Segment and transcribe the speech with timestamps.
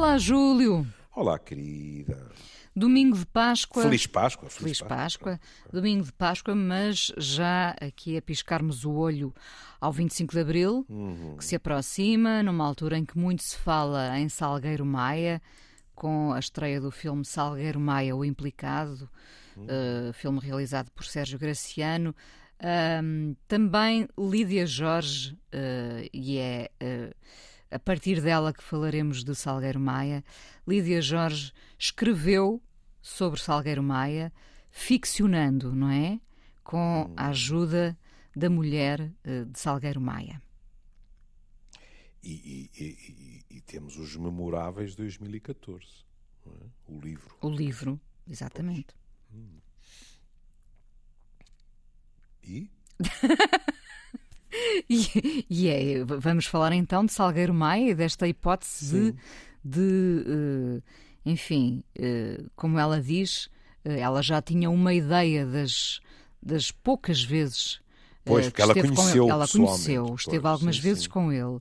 [0.00, 0.86] Olá, Júlio.
[1.14, 2.30] Olá, querida.
[2.74, 3.82] Domingo de Páscoa.
[3.82, 4.48] Feliz Páscoa.
[4.48, 5.32] Feliz, Feliz Páscoa.
[5.32, 5.70] Páscoa.
[5.70, 9.34] Domingo de Páscoa, mas já aqui a piscarmos o olho
[9.78, 11.36] ao 25 de Abril, uhum.
[11.36, 15.38] que se aproxima, numa altura em que muito se fala em Salgueiro Maia,
[15.94, 19.06] com a estreia do filme Salgueiro Maia, O Implicado,
[19.54, 19.66] uhum.
[19.66, 22.16] uh, filme realizado por Sérgio Graciano.
[23.02, 27.14] Um, também Lídia Jorge, uh, e é uh,
[27.70, 30.24] a partir dela que falaremos de Salgueiro Maia.
[30.66, 32.60] Lídia Jorge escreveu
[33.00, 34.32] sobre Salgueiro Maia,
[34.70, 36.20] ficcionando, não é?
[36.64, 37.96] Com a ajuda
[38.34, 40.42] da mulher uh, de Salgueiro Maia.
[42.22, 45.86] E, e, e, e, temos os memoráveis de 2014,
[46.46, 46.50] é?
[46.86, 47.34] o livro.
[47.40, 48.94] O livro, exatamente.
[49.32, 49.58] Hum.
[52.44, 52.70] E?
[54.88, 59.16] e, e é, vamos falar então de Salgueiro Maia, desta hipótese Sim.
[59.64, 60.82] de, uh,
[61.24, 63.46] enfim, uh, como ela diz,
[63.84, 66.00] uh, ela já tinha uma ideia das,
[66.42, 67.80] das poucas vezes
[68.22, 71.08] Pois, porque ela conheceu Ela conheceu, esteve pois, algumas sim, vezes sim.
[71.08, 71.58] com ele.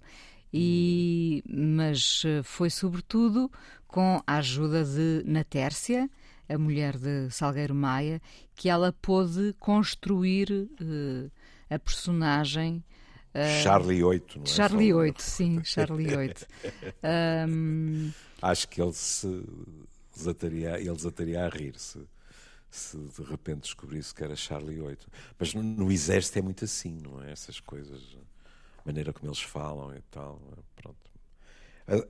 [0.52, 3.50] E, mas foi sobretudo
[3.88, 6.10] com a ajuda de Natércia,
[6.48, 8.22] a mulher de Salgueiro Maia,
[8.56, 11.32] que ela pôde construir uh,
[11.70, 12.84] a personagem.
[13.34, 14.48] Uh, Charlie 8, não é?
[14.48, 16.48] Charlie 8, sim, Charlie 8.
[17.48, 18.12] um...
[18.42, 19.44] Acho que ele se
[20.16, 25.08] desataria, ele desataria a rir se, de repente descobrisse que era Charlie 8.
[25.38, 27.32] Mas no, no, exército é muito assim, não é?
[27.32, 28.18] Essas coisas,
[28.78, 30.42] a maneira como eles falam e tal.
[30.76, 30.98] Pronto.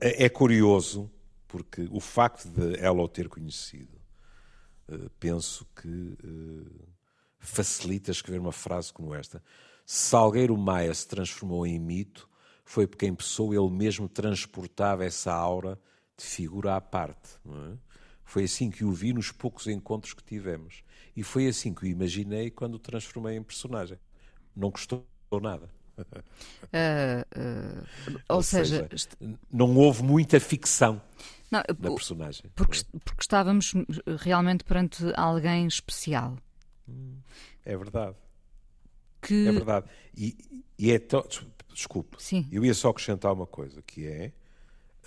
[0.00, 1.10] É, é curioso
[1.48, 3.98] porque o facto de ela o ter conhecido
[4.88, 6.88] eh, penso que uh,
[7.40, 9.42] facilita escrever uma frase como esta.
[9.84, 12.30] Salgueiro Maia se transformou em mito
[12.70, 15.76] foi porque em pessoa ele mesmo transportava essa aura
[16.16, 17.30] de figura à parte.
[17.44, 17.76] É?
[18.22, 20.84] Foi assim que o vi nos poucos encontros que tivemos.
[21.16, 23.98] E foi assim que o imaginei quando o transformei em personagem.
[24.54, 25.04] Não custou
[25.42, 25.68] nada.
[25.98, 26.02] Uh,
[28.14, 29.08] uh, ou, ou, seja, seja,
[29.52, 31.02] não houve muita ficção
[31.50, 32.44] não, da personagem.
[32.54, 33.74] Porque, porque estávamos
[34.20, 36.38] realmente perante alguém especial.
[37.64, 38.16] É verdade.
[39.20, 39.46] Que...
[39.46, 39.86] É verdade.
[40.16, 41.24] E, e é tão.
[41.72, 42.22] Desculpe.
[42.22, 42.48] Sim.
[42.50, 44.32] Eu ia só acrescentar uma coisa, que é,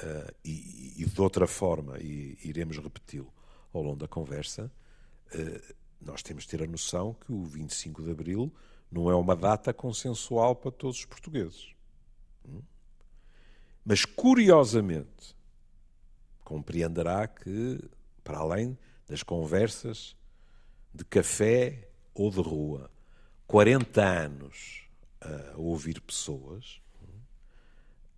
[0.02, 3.32] uh, e, e, de outra forma, e iremos repeti-lo
[3.74, 4.72] ao longo da conversa,
[5.36, 8.54] uh, nós temos de ter a noção que o 25 de Abril
[8.92, 11.74] não é uma data consensual para todos os portugueses.
[12.48, 12.62] Hum?
[13.84, 15.36] Mas, curiosamente,
[16.44, 17.80] compreenderá que,
[18.24, 18.78] para além
[19.08, 20.16] das conversas
[20.94, 22.92] de café ou de rua,
[23.48, 24.88] 40 anos
[25.20, 26.82] a ouvir pessoas,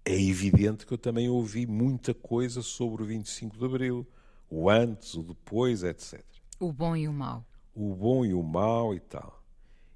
[0.04, 4.08] é evidente que eu também ouvi muita coisa sobre o 25 de Abril,
[4.50, 6.24] o antes, o depois, etc.
[6.60, 7.46] O bom e o mau.
[7.74, 9.44] O bom e o mau e tal.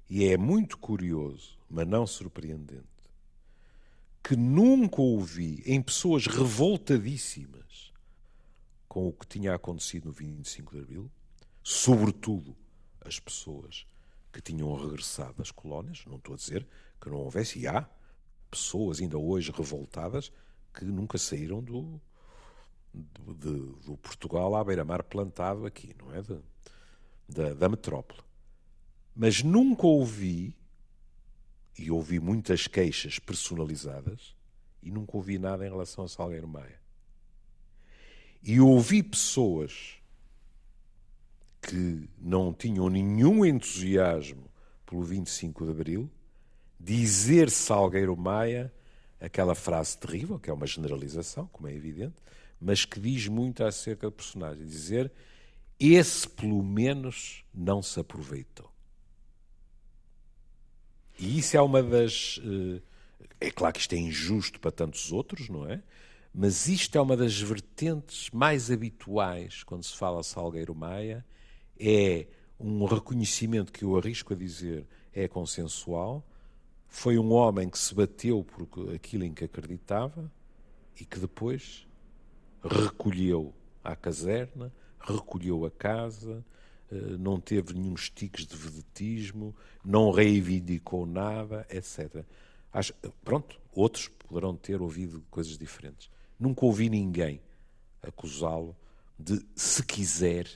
[0.08, 2.84] E é muito curioso, mas não surpreendente,
[4.22, 7.92] que nunca ouvi em pessoas revoltadíssimas
[8.88, 11.10] com o que tinha acontecido no 25 de Abril,
[11.62, 12.56] sobretudo
[13.04, 13.86] as pessoas
[14.32, 16.66] que tinham regressado das colónias, não estou a dizer
[17.00, 17.88] que não houvesse, e há
[18.50, 20.32] pessoas ainda hoje revoltadas
[20.74, 22.00] que nunca saíram do,
[22.92, 26.22] do, de, do Portugal à beira-mar plantado aqui, não é?
[26.22, 26.38] De,
[27.28, 28.20] da, da metrópole.
[29.14, 30.56] Mas nunca ouvi,
[31.78, 34.36] e ouvi muitas queixas personalizadas,
[34.82, 36.80] e nunca ouvi nada em relação a Salgueiro Maia.
[38.42, 39.99] E ouvi pessoas
[41.60, 44.50] que não tinham nenhum entusiasmo
[44.86, 46.10] pelo 25 de Abril
[46.78, 48.72] dizer Salgueiro Maia
[49.20, 52.16] aquela frase terrível, que é uma generalização, como é evidente,
[52.58, 54.64] mas que diz muito acerca do personagem.
[54.64, 55.12] Dizer,
[55.78, 58.70] esse pelo menos não se aproveitou.
[61.18, 62.40] E isso é uma das.
[62.42, 62.80] Eh,
[63.40, 65.82] é claro que isto é injusto para tantos outros, não é?
[66.32, 71.24] Mas isto é uma das vertentes mais habituais quando se fala Salgueiro Maia,
[71.80, 72.26] é
[72.58, 76.22] um reconhecimento que eu arrisco a dizer é consensual.
[76.86, 80.30] Foi um homem que se bateu por aquilo em que acreditava
[81.00, 81.86] e que depois
[82.62, 86.44] recolheu à caserna, recolheu a casa,
[86.92, 89.54] eh, não teve nenhum tiques de vedetismo,
[89.84, 92.24] não reivindicou nada, etc.
[92.72, 92.92] Acho,
[93.24, 96.10] pronto, outros poderão ter ouvido coisas diferentes.
[96.38, 97.40] Nunca ouvi ninguém
[98.02, 98.76] acusá-lo
[99.18, 100.46] de, se quiser,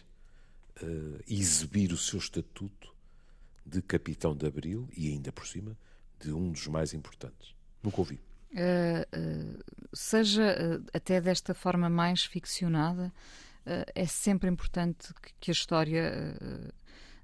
[0.82, 2.94] uh, exibir o seu estatuto
[3.64, 5.76] de capitão de Abril e ainda por cima
[6.20, 7.54] de um dos mais importantes.
[7.82, 8.20] Nunca ouvi.
[8.52, 13.12] Uh, uh, seja uh, até desta forma mais ficcionada,
[13.94, 16.36] é sempre importante que, que a história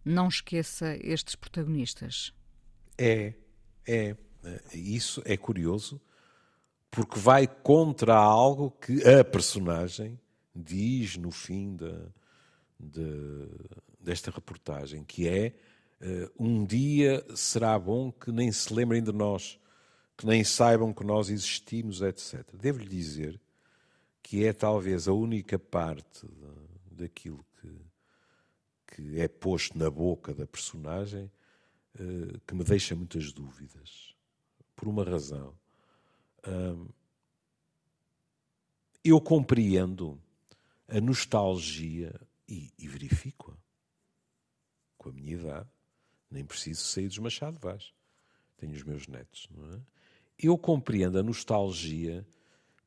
[0.02, 2.32] não esqueça estes protagonistas.
[2.96, 3.34] É,
[3.86, 4.16] é.
[4.72, 6.00] Isso é curioso,
[6.90, 10.18] porque vai contra algo que a personagem
[10.56, 11.92] diz no fim de,
[12.80, 13.48] de,
[14.00, 15.54] desta reportagem, que é
[16.38, 19.60] um dia será bom que nem se lembrem de nós
[20.20, 22.46] que nem saibam que nós existimos, etc.
[22.52, 23.40] Devo-lhe dizer
[24.22, 26.28] que é talvez a única parte
[26.90, 27.70] daquilo que,
[28.94, 31.30] que é posto na boca da personagem
[31.94, 34.14] uh, que me deixa muitas dúvidas.
[34.76, 35.54] Por uma razão.
[39.02, 40.20] Eu compreendo
[40.86, 42.18] a nostalgia
[42.50, 43.56] e, e verifico-a.
[44.98, 45.70] Com a minha idade,
[46.30, 47.94] nem preciso sair dos Machado Vaz.
[48.56, 49.80] Tenho os meus netos, não é?
[50.42, 52.26] eu compreendo a nostalgia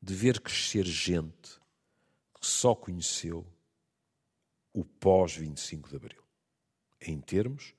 [0.02, 1.60] de ver crescer gente
[2.40, 3.46] que só conheceu
[4.72, 6.22] o pós-25 de Abril.
[7.00, 7.74] Em termos,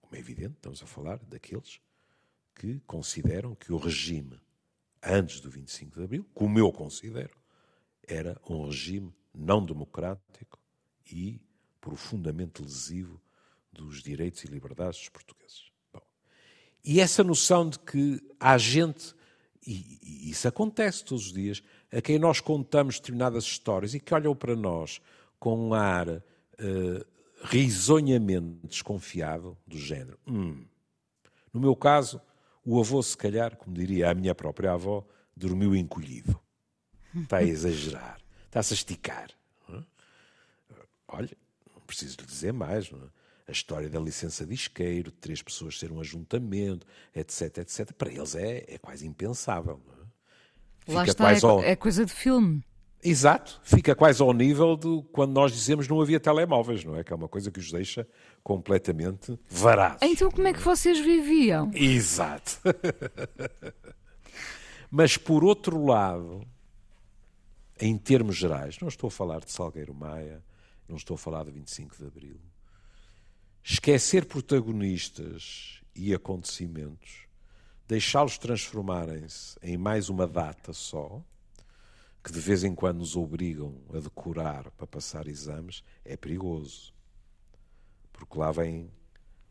[0.00, 1.80] como é evidente, estamos a falar daqueles
[2.54, 4.40] que consideram que o regime
[5.02, 7.36] antes do 25 de Abril, como eu considero,
[8.02, 10.61] era um regime não democrático
[11.12, 11.40] e
[11.80, 13.20] profundamente lesivo
[13.72, 15.70] dos direitos e liberdades dos portugueses.
[16.84, 19.14] E essa noção de que há gente,
[19.64, 21.62] e, e isso acontece todos os dias,
[21.92, 25.00] a quem nós contamos determinadas histórias e que olham para nós
[25.38, 26.22] com um ar uh,
[27.44, 30.18] risonhamente desconfiado do género.
[30.26, 30.64] Hum.
[31.52, 32.20] No meu caso,
[32.64, 35.06] o avô, se calhar, como diria a minha própria avó,
[35.36, 36.38] dormiu encolhido.
[37.14, 39.28] Está a exagerar, está-se a esticar.
[41.12, 41.36] Olha,
[41.74, 42.90] não preciso lhe dizer mais.
[42.90, 43.22] Não é?
[43.48, 47.92] a história da licença de isqueiro, de três pessoas ser um ajuntamento, etc, etc.
[47.92, 49.80] Para eles é, é quase impensável.
[50.88, 50.92] É?
[50.92, 51.62] Lá está, é, ao...
[51.62, 52.64] é coisa de filme.
[53.04, 57.02] Exato, fica quase ao nível de quando nós dizemos não havia telemóveis, não é?
[57.02, 58.06] Que é uma coisa que os deixa
[58.44, 59.98] completamente varados.
[60.02, 61.68] Então como é que vocês viviam?
[61.74, 62.60] Exato.
[64.88, 66.46] Mas por outro lado,
[67.80, 70.40] em termos gerais, não estou a falar de Salgueiro Maia,
[70.92, 72.40] não estou a falar de 25 de Abril,
[73.64, 77.26] esquecer protagonistas e acontecimentos,
[77.88, 81.22] deixá-los transformarem-se em mais uma data só,
[82.22, 86.92] que de vez em quando nos obrigam a decorar para passar exames, é perigoso.
[88.12, 88.90] Porque lá vem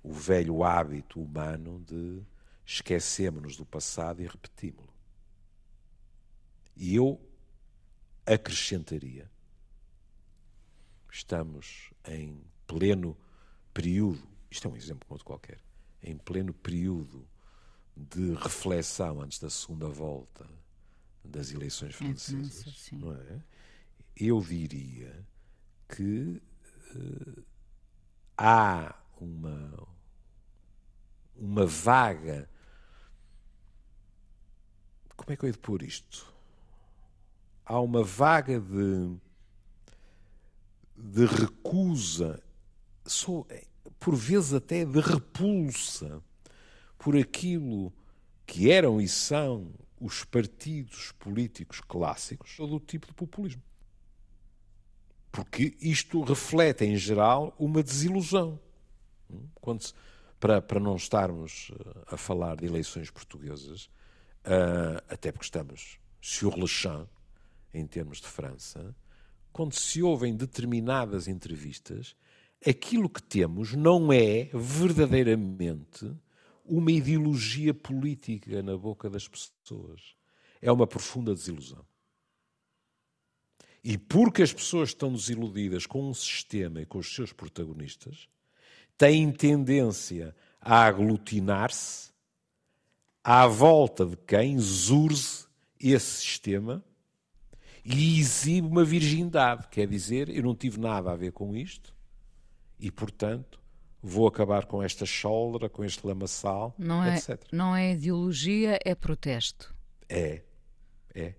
[0.04, 2.22] o velho hábito humano de
[2.64, 4.94] esquecemos-nos do passado e repetimos-lo.
[6.78, 7.20] E eu
[8.26, 9.30] acrescentaria:
[11.12, 13.18] estamos em pleno
[13.74, 15.60] período, isto é um exemplo como outro qualquer,
[16.02, 17.28] em pleno período
[17.96, 20.48] de reflexão antes da segunda volta
[21.24, 23.44] das eleições francesas, é, não é?
[24.16, 25.26] Eu diria
[25.88, 26.42] que
[26.96, 27.44] uh,
[28.38, 29.88] há uma
[31.36, 32.50] uma vaga
[35.16, 36.34] como é que eu hei de pôr isto?
[37.64, 39.16] Há uma vaga de
[41.02, 42.42] de recusa
[43.06, 43.48] sou,
[44.00, 46.22] por vezes até de repulsa
[46.98, 47.92] por aquilo
[48.46, 53.62] que eram e são os partidos políticos clássicos do tipo de populismo.
[55.32, 58.60] Porque isto reflete, em geral, uma desilusão.
[59.56, 59.94] Quando se,
[60.40, 63.86] para, para não estarmos eh, a falar de eleições portuguesas,
[64.46, 67.08] uh, até porque estamos sur le champ,
[67.74, 68.94] em termos de França,
[69.52, 72.16] quando se ouvem determinadas entrevistas,
[72.66, 76.12] aquilo que temos não é verdadeiramente
[76.66, 80.16] uma ideologia política na boca das pessoas.
[80.62, 81.86] É uma profunda desilusão.
[83.84, 88.30] E porque as pessoas estão desiludidas com um sistema e com os seus protagonistas,
[88.96, 92.12] têm tendência a aglutinar-se
[93.24, 95.48] à volta de quem zurze
[95.80, 96.84] esse sistema
[97.84, 99.68] e exibe uma virgindade.
[99.70, 101.94] Quer dizer, eu não tive nada a ver com isto,
[102.80, 103.60] e, portanto,
[104.02, 107.44] vou acabar com esta choldra, com este lamaçal, não é, etc.
[107.52, 109.74] Não é ideologia, é protesto.
[110.10, 110.42] É,
[111.14, 111.36] é.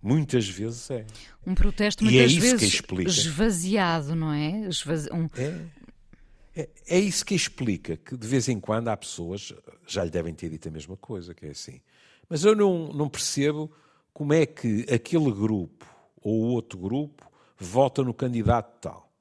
[0.00, 1.06] Muitas vezes é.
[1.46, 3.10] Um protesto muitas e é isso vezes que explica.
[3.10, 4.68] esvaziado, não é?
[4.68, 5.08] Esvazi...
[5.12, 5.28] Um...
[5.36, 5.82] é?
[6.54, 9.54] É, é isso que explica que de vez em quando há pessoas,
[9.86, 11.80] já lhe devem ter dito a mesma coisa, que é assim.
[12.28, 13.72] Mas eu não, não percebo
[14.12, 15.86] como é que aquele grupo
[16.20, 19.12] ou outro grupo vota no candidato tal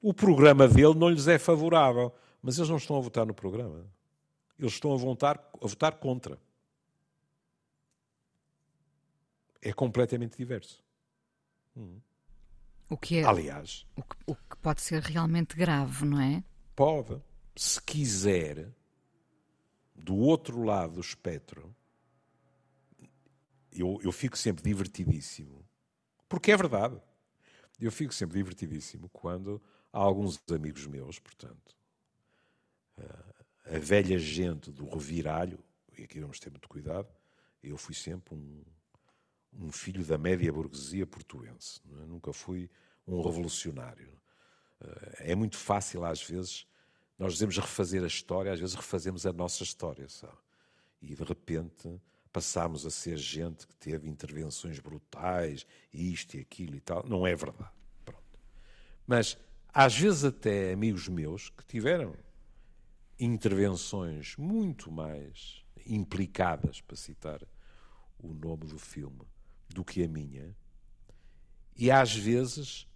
[0.00, 2.14] o programa dele não lhes é favorável.
[2.40, 3.84] Mas eles não estão a votar no programa.
[4.56, 6.38] Eles estão a votar, a votar contra.
[9.60, 10.80] é completamente diverso.
[12.88, 16.44] O que é, Aliás, o que, o que pode ser realmente grave, não é?
[16.76, 17.20] pode,
[17.56, 18.72] se quiser,
[19.92, 21.74] do outro lado do espectro,
[23.76, 25.64] eu, eu fico sempre divertidíssimo,
[26.28, 27.00] porque é verdade.
[27.78, 31.76] Eu fico sempre divertidíssimo quando há alguns amigos meus, portanto,
[33.66, 35.58] a velha gente do reviralho,
[35.96, 37.08] e aqui vamos ter muito cuidado,
[37.62, 38.62] eu fui sempre um,
[39.52, 42.06] um filho da média burguesia portuense, é?
[42.06, 42.70] nunca fui
[43.06, 44.12] um revolucionário.
[45.18, 46.66] É muito fácil, às vezes,
[47.18, 50.36] nós dizemos refazer a história, às vezes refazemos a nossa história, sabe?
[51.00, 52.00] E de repente
[52.36, 57.02] passámos a ser gente que teve intervenções brutais, isto e aquilo e tal.
[57.08, 57.72] Não é verdade.
[58.04, 58.38] Pronto.
[59.06, 59.38] Mas
[59.72, 62.14] às vezes até amigos meus que tiveram
[63.18, 67.40] intervenções muito mais implicadas, para citar
[68.18, 69.22] o nome do filme,
[69.70, 70.54] do que a minha,
[71.74, 72.86] e às vezes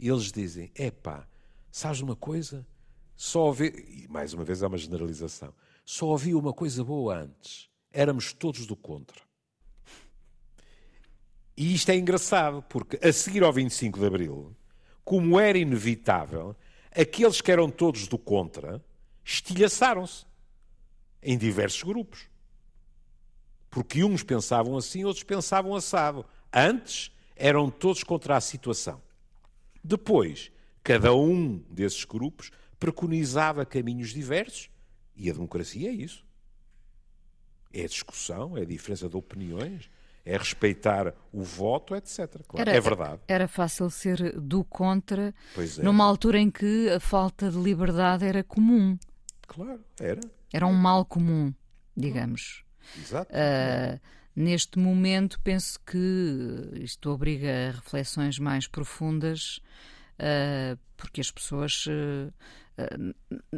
[0.00, 1.28] eles dizem: epá,
[1.70, 2.66] sabes uma coisa?
[3.14, 5.54] Só ouvi, e mais uma vez é uma generalização,
[5.84, 7.69] só ouvi uma coisa boa antes.
[7.92, 9.20] Éramos todos do contra.
[11.56, 14.56] E isto é engraçado, porque a seguir ao 25 de Abril,
[15.04, 16.56] como era inevitável,
[16.90, 18.82] aqueles que eram todos do contra
[19.24, 20.24] estilhaçaram-se
[21.22, 22.28] em diversos grupos.
[23.68, 26.24] Porque uns pensavam assim, outros pensavam assado.
[26.52, 29.00] Antes eram todos contra a situação.
[29.82, 30.50] Depois,
[30.82, 34.70] cada um desses grupos preconizava caminhos diversos
[35.14, 36.24] e a democracia é isso.
[37.72, 39.88] É discussão, é diferença de opiniões,
[40.24, 42.42] é respeitar o voto, etc.
[42.48, 43.20] Claro, Era- é verdade.
[43.28, 45.82] Era fácil ser do contra Pois é.
[45.82, 48.98] numa altura em que a falta de liberdade era comum.
[49.46, 50.20] Claro, era.
[50.52, 51.52] Era um mal comum,
[51.96, 52.64] digamos.
[52.98, 53.30] Exato.
[53.32, 54.00] Ah,
[54.34, 59.60] neste momento, penso que isto obriga a reflexões mais profundas,
[60.18, 62.32] ah, porque as pessoas, n-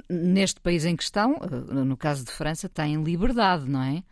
[0.08, 4.04] neste país em questão, ah, no caso de França, têm liberdade, não é?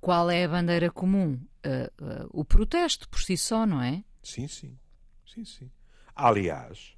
[0.00, 1.40] Qual é a bandeira comum?
[1.64, 4.04] Ah, ah, o protesto por si só, não é?
[4.22, 4.78] Sim, sim.
[5.26, 5.70] Sim, sim.
[6.14, 6.96] Aliás,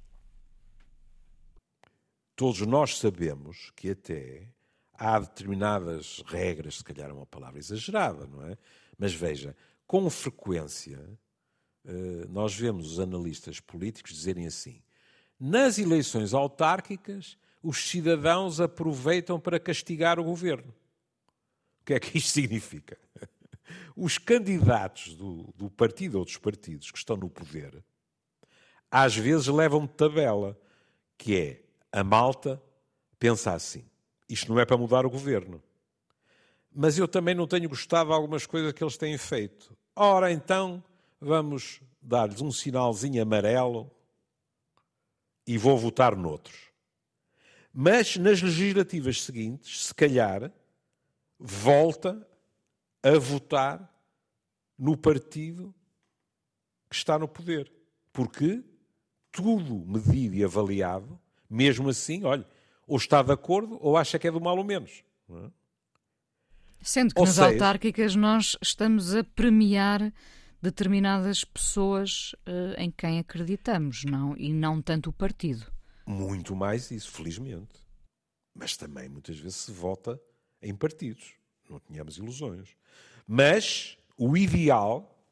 [2.35, 4.49] todos nós sabemos que até
[4.93, 8.57] há determinadas regras, se calhar é uma palavra exagerada, não é?
[8.97, 9.55] Mas veja,
[9.87, 11.17] com frequência
[11.85, 14.81] eh, nós vemos os analistas políticos dizerem assim:
[15.39, 20.73] nas eleições autárquicas, os cidadãos aproveitam para castigar o governo.
[21.81, 22.97] O que é que isto significa?
[23.95, 27.83] Os candidatos do, do partido ou dos partidos que estão no poder,
[28.91, 30.57] às vezes levam de tabela,
[31.17, 31.61] que é
[31.91, 32.61] a malta
[33.17, 33.85] pensa assim:
[34.29, 35.61] isto não é para mudar o governo.
[36.73, 39.75] Mas eu também não tenho gostado de algumas coisas que eles têm feito.
[39.95, 40.83] Ora, então,
[41.21, 43.89] vamos dar-lhes um sinalzinho amarelo
[45.47, 46.57] e vou votar noutros.
[47.73, 50.51] Mas nas legislativas seguintes, se calhar,
[51.37, 52.25] volta
[53.03, 53.93] a votar
[54.77, 55.73] no partido
[56.89, 57.71] que está no poder.
[58.13, 58.63] Porque
[59.31, 62.47] tudo medido e avaliado, mesmo assim, olha,
[62.87, 65.03] ou está de acordo ou acha que é do mal ou menos.
[65.29, 65.51] é?
[66.81, 70.13] Sendo que Ou nas seja- autárquicas nós estamos a premiar
[70.65, 74.35] determinadas pessoas eh, em quem acreditamos, não?
[74.35, 75.71] E não tanto o partido.
[76.07, 77.79] Muito mais isso, felizmente.
[78.53, 80.19] Mas também muitas vezes se vota
[80.61, 81.33] em partidos.
[81.69, 82.75] Não tínhamos ilusões.
[83.27, 85.23] Mas o ideal,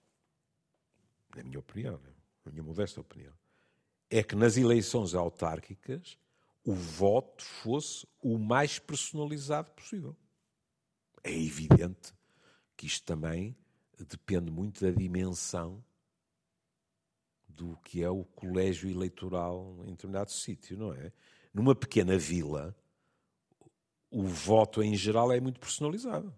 [1.36, 2.12] na minha opinião, né,
[2.46, 3.34] na minha modesta opinião,
[4.10, 6.18] é que nas eleições autárquicas
[6.64, 10.16] o voto fosse o mais personalizado possível.
[11.24, 12.14] É evidente
[12.78, 13.56] que isto também
[14.00, 15.84] depende muito da dimensão
[17.48, 21.12] do que é o colégio eleitoral em determinado sítio, não é?
[21.54, 22.76] Numa pequena vila,
[24.10, 26.34] o voto em geral é muito personalizado.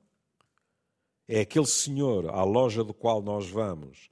[1.27, 4.09] É aquele senhor à loja do qual nós vamos,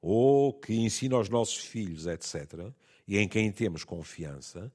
[0.00, 2.72] ou que ensina aos nossos filhos, etc.,
[3.06, 4.72] e em quem temos confiança,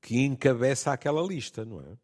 [0.00, 1.98] que encabeça aquela lista, não é?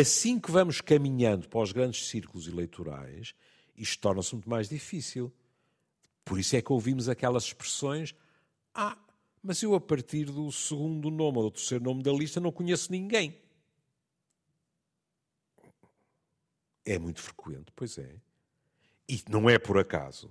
[0.00, 3.34] Assim que vamos caminhando para os grandes círculos eleitorais,
[3.80, 5.32] isto torna-se muito mais difícil.
[6.24, 8.14] Por isso é que ouvimos aquelas expressões:
[8.74, 8.98] Ah,
[9.42, 12.92] mas eu a partir do segundo nome ou do terceiro nome da lista não conheço
[12.92, 13.40] ninguém.
[16.84, 18.20] É muito frequente, pois é.
[19.08, 20.30] E não é por acaso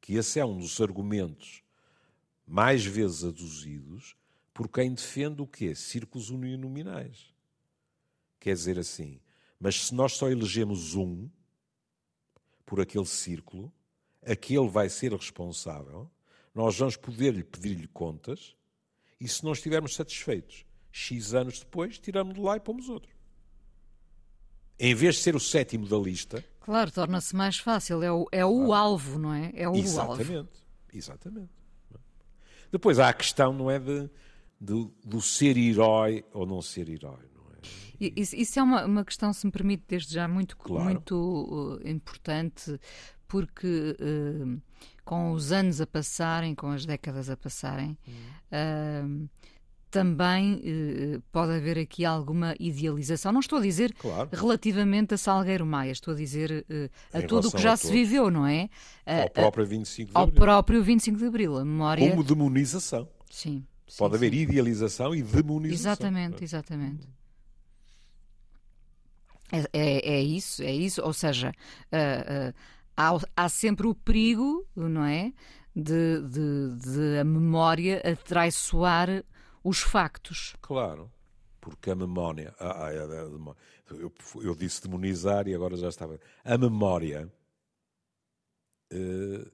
[0.00, 1.62] que esse é um dos argumentos
[2.46, 4.16] mais vezes aduzidos
[4.54, 5.74] por quem defende o quê?
[5.74, 7.32] Círculos uninominais.
[8.38, 9.20] Quer dizer assim,
[9.58, 11.28] mas se nós só elegemos um
[12.70, 13.72] por aquele círculo,
[14.24, 16.08] aquele vai ser responsável,
[16.54, 18.54] nós vamos poder-lhe pedir-lhe contas
[19.20, 23.10] e se não estivermos satisfeitos, X anos depois, tiramos de lá e pomos outro.
[24.78, 26.44] Em vez de ser o sétimo da lista.
[26.60, 28.04] Claro, torna-se mais fácil.
[28.04, 28.72] É o, é o claro.
[28.72, 29.50] alvo, não é?
[29.52, 30.48] É o exatamente, alvo.
[30.92, 31.50] Exatamente.
[32.70, 34.08] Depois há a questão, não é, de,
[34.60, 37.29] de, do ser herói ou não ser herói.
[38.00, 40.84] Isso, isso é uma, uma, questão, se me permite, desde já muito, claro.
[40.84, 42.80] muito uh, importante,
[43.28, 44.60] porque uh,
[45.04, 47.98] com os anos a passarem, com as décadas a passarem,
[48.52, 49.28] uh,
[49.90, 53.32] também uh, pode haver aqui alguma idealização.
[53.32, 54.30] Não estou a dizer claro.
[54.32, 58.30] relativamente a Salgueiro Maia, estou a dizer uh, a tudo o que já se viveu,
[58.30, 58.68] não é?
[59.04, 60.34] Ao próprio 25 de Abril.
[60.38, 62.08] Ao próprio 25 de Abril, a memória.
[62.08, 63.08] Como demonização.
[63.28, 63.64] Sim.
[63.98, 64.42] Pode sim, haver sim.
[64.42, 65.92] idealização e demonização.
[65.92, 67.19] Exatamente, exatamente.
[69.52, 71.02] É, é, é, isso, é isso.
[71.02, 71.50] Ou seja,
[71.92, 72.54] uh, uh,
[72.96, 75.32] há, há, sempre o perigo, não é?
[75.74, 79.24] De, de, de a memória atraiçoar
[79.62, 80.56] os factos.
[80.60, 81.10] Claro,
[81.60, 82.54] porque a memória.
[82.58, 86.18] Ah, ah, eu, eu, disse demonizar e agora já estava.
[86.44, 87.32] A memória
[88.92, 89.50] uh,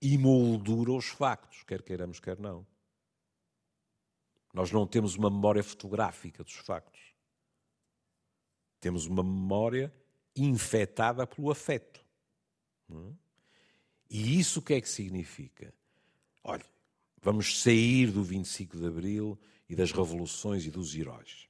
[0.00, 2.66] imoldura os factos, quer queiramos, quer não.
[4.52, 7.13] Nós não temos uma memória fotográfica dos factos.
[8.84, 9.90] Temos uma memória
[10.36, 12.04] infectada pelo afeto.
[12.90, 13.14] Hum?
[14.10, 15.72] E isso o que é que significa?
[16.42, 16.66] Olha,
[17.22, 19.38] vamos sair do 25 de Abril
[19.70, 21.48] e das revoluções e dos heróis.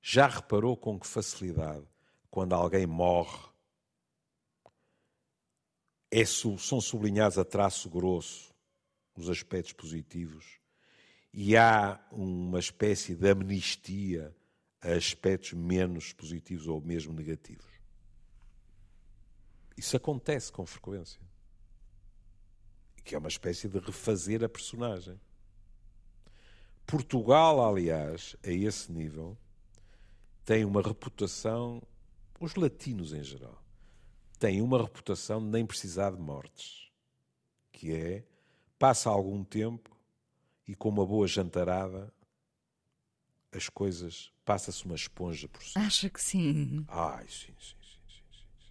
[0.00, 1.84] Já reparou com que facilidade,
[2.30, 3.46] quando alguém morre,
[6.10, 8.54] é, são sublinhados a traço grosso
[9.14, 10.58] os aspectos positivos
[11.30, 14.34] e há uma espécie de amnistia
[14.84, 17.64] a aspectos menos positivos ou mesmo negativos.
[19.76, 21.20] Isso acontece com frequência.
[23.02, 25.18] Que é uma espécie de refazer a personagem.
[26.86, 29.36] Portugal, aliás, a esse nível,
[30.44, 31.82] tem uma reputação,
[32.38, 33.62] os latinos em geral,
[34.38, 36.90] têm uma reputação de nem precisar de mortes.
[37.72, 38.24] Que é,
[38.78, 39.96] passa algum tempo
[40.68, 42.12] e com uma boa jantarada
[43.54, 45.86] as coisas, passa-se uma esponja por cima.
[45.86, 46.84] Acha que sim?
[46.88, 48.62] Ai, sim, sim, sim, sim, sim,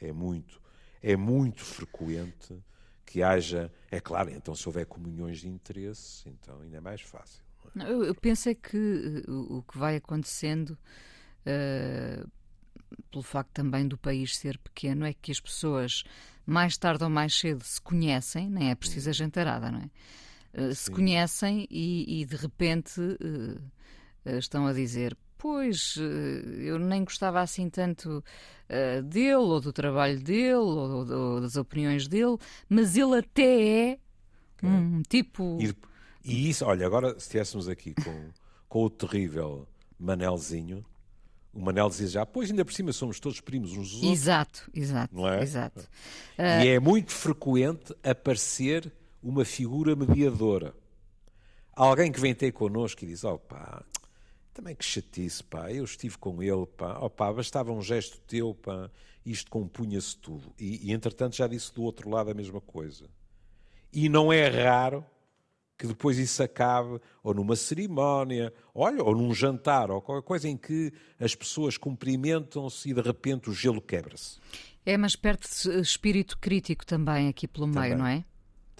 [0.00, 0.06] sim.
[0.06, 0.60] É muito,
[1.02, 2.62] é muito frequente
[3.04, 7.42] que haja, é claro, então se houver comunhões de interesse, então ainda é mais fácil.
[7.76, 7.90] É?
[7.90, 10.78] Eu, eu penso é que uh, o que vai acontecendo,
[11.46, 12.30] uh,
[13.10, 16.04] pelo facto também do país ser pequeno, é que as pessoas
[16.46, 19.90] mais tarde ou mais cedo se conhecem, nem é preciso a jantarada, não é?
[20.54, 27.04] Uh, se conhecem e, e, de repente uh, estão a dizer: Pois, uh, eu nem
[27.04, 28.22] gostava assim tanto
[29.04, 32.38] dele, ou do trabalho dele, ou, ou, das opiniões dele,
[32.70, 33.98] mas ele até é
[34.62, 35.58] um tipo.
[35.60, 35.74] E,
[36.24, 38.30] e, isso, olha, agora se estivéssemos aqui com,
[38.68, 40.84] com o terrível Manelzinho.
[41.52, 44.12] O Manel dizia já, pois ainda por cima somos todos primos uns dos outros.
[44.12, 45.14] Exato, exato.
[45.14, 45.42] Não é?
[45.42, 45.86] Exato.
[46.38, 48.90] E é muito frequente aparecer
[49.22, 50.74] uma figura mediadora.
[51.74, 53.84] Alguém que vem ter connosco e diz: oh, pá,
[54.52, 58.54] também que chatice, pá, eu estive com ele, pá, oh, pá, bastava um gesto teu,
[58.54, 58.90] pá,
[59.24, 60.52] isto compunha-se tudo.
[60.58, 63.08] E, e entretanto já disse do outro lado a mesma coisa.
[63.92, 65.04] E não é raro
[65.78, 70.56] que depois isso acabe ou numa cerimónia, olha, ou num jantar, ou qualquer coisa em
[70.56, 74.38] que as pessoas cumprimentam-se e de repente o gelo quebra-se.
[74.84, 77.90] É, mas perde-se espírito crítico também aqui pelo também.
[77.90, 78.24] meio, não é?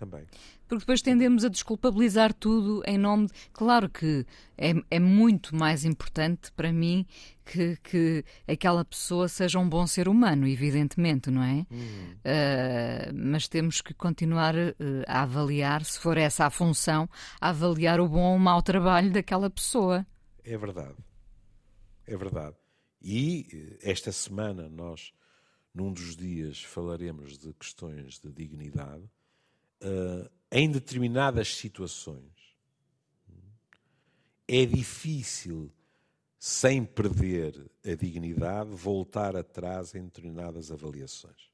[0.02, 0.26] Também.
[0.66, 3.32] Porque depois tendemos a desculpabilizar tudo em nome de.
[3.52, 4.26] Claro que
[4.58, 7.06] é, é muito mais importante para mim
[7.44, 11.66] que, que aquela pessoa seja um bom ser humano, evidentemente, não é?
[11.70, 14.74] Uh, mas temos que continuar uh,
[15.06, 17.08] a avaliar, se for essa a função,
[17.40, 20.06] a avaliar o bom ou mau trabalho daquela pessoa.
[20.44, 20.96] É verdade.
[22.06, 22.56] É verdade.
[23.00, 25.12] E eh, esta semana nós,
[25.74, 29.08] num dos dias, falaremos de questões de dignidade
[29.82, 32.32] uh, em determinadas situações,
[34.46, 35.72] é difícil,
[36.38, 41.50] sem perder a dignidade, voltar atrás em determinadas avaliações.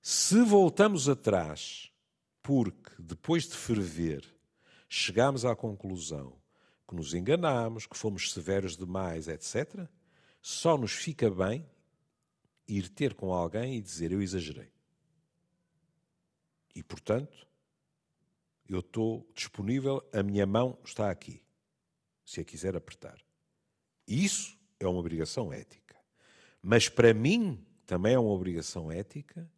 [0.00, 1.90] Se voltamos atrás
[2.42, 4.24] porque, depois de ferver,
[4.88, 6.32] chegamos à conclusão
[6.88, 9.86] que nos enganamos, que fomos severos demais, etc.,
[10.40, 11.68] só nos fica bem
[12.66, 14.72] ir ter com alguém e dizer eu exagerei.
[16.78, 17.44] E, portanto,
[18.68, 21.42] eu estou disponível, a minha mão está aqui,
[22.24, 23.18] se a quiser apertar.
[24.06, 25.96] Isso é uma obrigação ética.
[26.62, 29.50] Mas para mim, também é uma obrigação ética,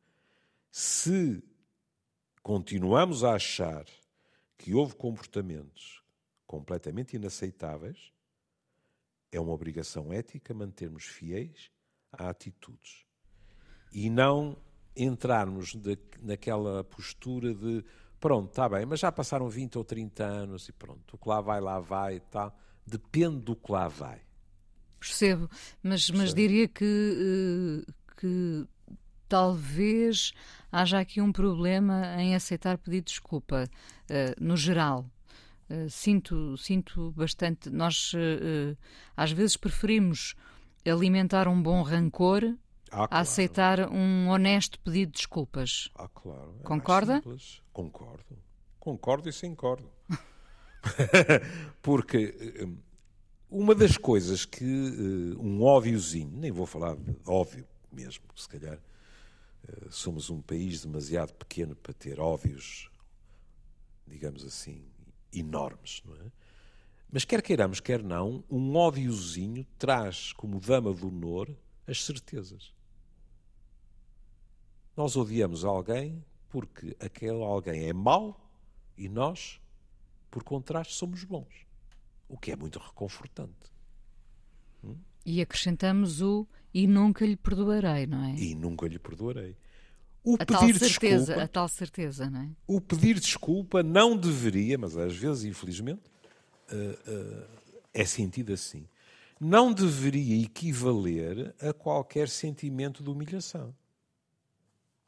[0.71, 1.45] se
[2.43, 3.85] continuamos a achar
[4.57, 6.03] que houve comportamentos
[6.47, 8.15] completamente inaceitáveis,
[9.31, 11.71] é uma obrigação ética mantermos fiéis
[12.11, 13.05] a atitudes
[13.93, 14.57] e não
[15.05, 17.85] entrarmos de, naquela postura de
[18.21, 21.41] pronto, está bem, mas já passaram 20 ou 30 anos e pronto, o que lá
[21.41, 22.55] vai, lá vai e tal.
[22.87, 24.21] Depende do que lá vai.
[24.99, 25.49] Percebo,
[25.83, 28.67] mas, mas diria que, eh, que
[29.27, 30.33] talvez
[30.71, 35.07] haja aqui um problema em aceitar pedir desculpa, uh, no geral.
[35.71, 37.71] Uh, sinto, sinto bastante.
[37.71, 38.13] Nós,
[39.17, 40.35] às vezes, preferimos
[40.85, 42.43] alimentar um bom rancor
[42.91, 43.15] ah, claro.
[43.15, 45.91] a aceitar um honesto pedido de desculpas.
[45.95, 46.57] Ah, claro.
[46.61, 47.23] É Concorda?
[47.73, 48.39] Concordo.
[48.79, 49.91] Concordo e sem cordo.
[51.83, 52.69] Porque
[53.49, 54.65] uma das coisas que
[55.39, 58.79] um óbviozinho, nem vou falar de óbvio mesmo, se calhar
[59.69, 62.91] eh, somos um país demasiado pequeno para ter óbvios,
[64.07, 64.85] digamos assim,
[65.33, 66.33] enormes, não é?
[67.13, 71.51] Mas quer queiramos, quer não, um óbviozinho traz como dama do honor
[71.87, 72.73] as certezas.
[75.01, 78.39] Nós odiamos alguém porque aquele alguém é mau
[78.99, 79.59] e nós,
[80.31, 81.67] por contraste, somos bons.
[82.29, 83.73] O que é muito reconfortante.
[84.85, 84.99] Hum?
[85.25, 88.35] E acrescentamos o e nunca lhe perdoarei, não é?
[88.35, 89.57] E nunca lhe perdoarei.
[90.23, 92.51] O a pedir certeza, desculpa, a tal certeza, não é?
[92.67, 96.03] O pedir desculpa não deveria, mas às vezes, infelizmente,
[96.71, 97.47] uh, uh,
[97.95, 98.87] é sentido assim.
[99.41, 103.75] Não deveria equivaler a qualquer sentimento de humilhação.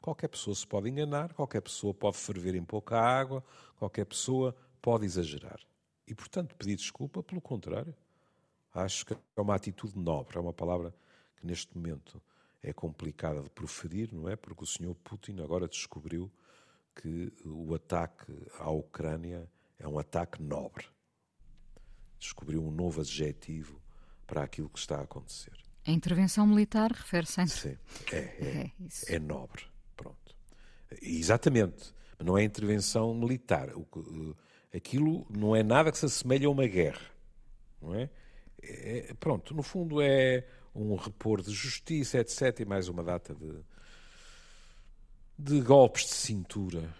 [0.03, 3.41] Qualquer pessoa se pode enganar, qualquer pessoa pode ferver em pouca água,
[3.77, 5.61] qualquer pessoa pode exagerar.
[6.05, 7.95] E, portanto, pedir desculpa, pelo contrário,
[8.73, 10.93] acho que é uma atitude nobre, é uma palavra
[11.37, 12.21] que neste momento
[12.61, 14.35] é complicada de proferir, não é?
[14.35, 16.29] Porque o senhor Putin agora descobriu
[16.93, 20.85] que o ataque à Ucrânia é um ataque nobre.
[22.19, 23.81] Descobriu um novo adjetivo
[24.27, 25.57] para aquilo que está a acontecer.
[25.87, 27.47] A intervenção militar refere-se a...
[27.47, 27.77] Sim,
[28.11, 28.71] é, é,
[29.07, 29.71] é, é nobre.
[31.01, 31.93] Exatamente.
[32.23, 33.69] Não é intervenção militar.
[34.73, 37.01] Aquilo não é nada que se assemelhe a uma guerra.
[37.81, 38.09] Não é?
[38.61, 42.61] é pronto, no fundo é um repor de justiça, etc.
[42.61, 43.63] E mais uma data de,
[45.37, 46.93] de golpes de cintura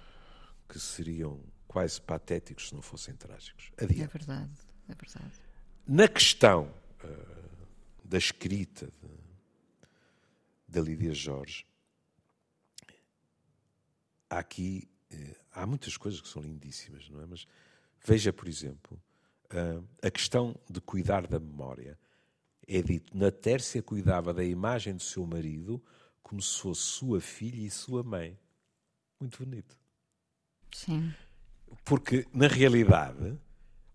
[0.68, 3.72] que seriam quase patéticos se não fossem trágicos.
[3.78, 4.04] Adiante.
[4.04, 4.52] É verdade,
[4.90, 5.34] é verdade.
[5.88, 6.72] Na questão
[7.04, 7.68] uh,
[8.04, 8.90] da escrita
[10.68, 11.66] da Lídia Jorge,
[14.34, 17.26] há aqui uh, há muitas coisas que são lindíssimas, não é?
[17.26, 17.48] Mas
[18.06, 19.02] veja, por exemplo,
[19.46, 21.98] uh, a questão de cuidar da memória
[22.68, 25.84] é dito: na Tércia cuidava da imagem do seu marido
[26.22, 28.38] como se fosse sua filha e sua mãe.
[29.20, 29.78] Muito bonito.
[30.74, 31.14] Sim.
[31.86, 33.38] Porque, na realidade,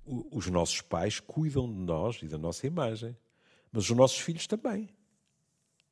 [0.05, 3.17] os nossos pais cuidam de nós e da nossa imagem,
[3.73, 4.89] mas os nossos filhos também.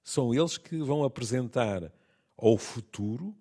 [0.03, 1.93] São eles que vão apresentar
[2.37, 3.37] ao futuro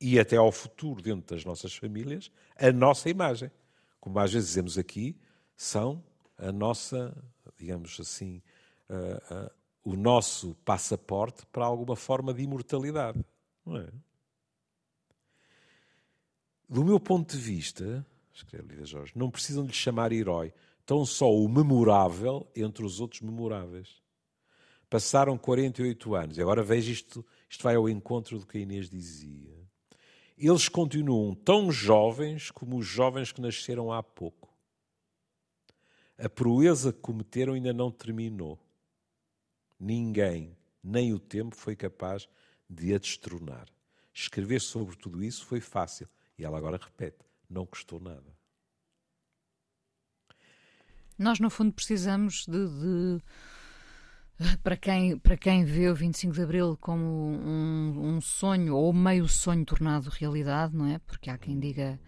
[0.00, 3.50] e até ao futuro dentro das nossas famílias a nossa imagem.
[4.00, 5.16] Como às vezes dizemos aqui,
[5.54, 6.02] são
[6.38, 7.14] a nossa,
[7.58, 8.42] digamos assim,
[8.88, 9.50] uh, uh,
[9.84, 13.22] o nosso passaporte para alguma forma de imortalidade.
[13.64, 13.88] Não é?
[16.68, 20.52] Do meu ponto de vista, escreve Lida Jorge, não precisam de chamar herói,
[20.86, 24.00] tão só o memorável entre os outros memoráveis.
[24.88, 28.88] Passaram 48 anos, e agora veja isto, isto vai ao encontro do que a Inês
[28.88, 29.59] dizia.
[30.42, 34.48] Eles continuam tão jovens como os jovens que nasceram há pouco.
[36.16, 38.58] A proeza que cometeram ainda não terminou
[39.78, 42.26] ninguém, nem o tempo, foi capaz
[42.68, 43.68] de a destronar.
[44.14, 46.08] Escrever sobre tudo isso foi fácil.
[46.38, 48.34] E ela agora repete: não custou nada.
[51.18, 52.66] Nós, no fundo, precisamos de.
[52.66, 53.22] de
[54.62, 59.28] para quem, para quem vê o 25 de Abril como um, um, sonho ou meio
[59.28, 60.98] sonho tornado realidade, não é?
[61.00, 61.98] Porque há quem diga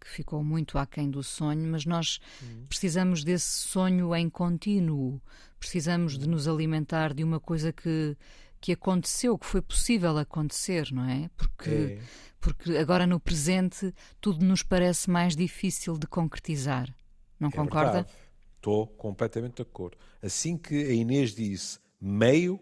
[0.00, 2.66] que ficou muito aquém do sonho, mas nós uhum.
[2.68, 5.20] precisamos desse sonho em contínuo,
[5.58, 8.16] precisamos de nos alimentar de uma coisa que,
[8.60, 11.30] que aconteceu, que foi possível acontecer, não é?
[11.36, 11.98] Porque, é.
[12.38, 16.94] porque agora no presente tudo nos parece mais difícil de concretizar.
[17.40, 17.92] Não é concorda?
[17.92, 18.23] Verdade.
[18.64, 19.98] Estou completamente de acordo.
[20.22, 22.58] Assim que a Inês disse meio,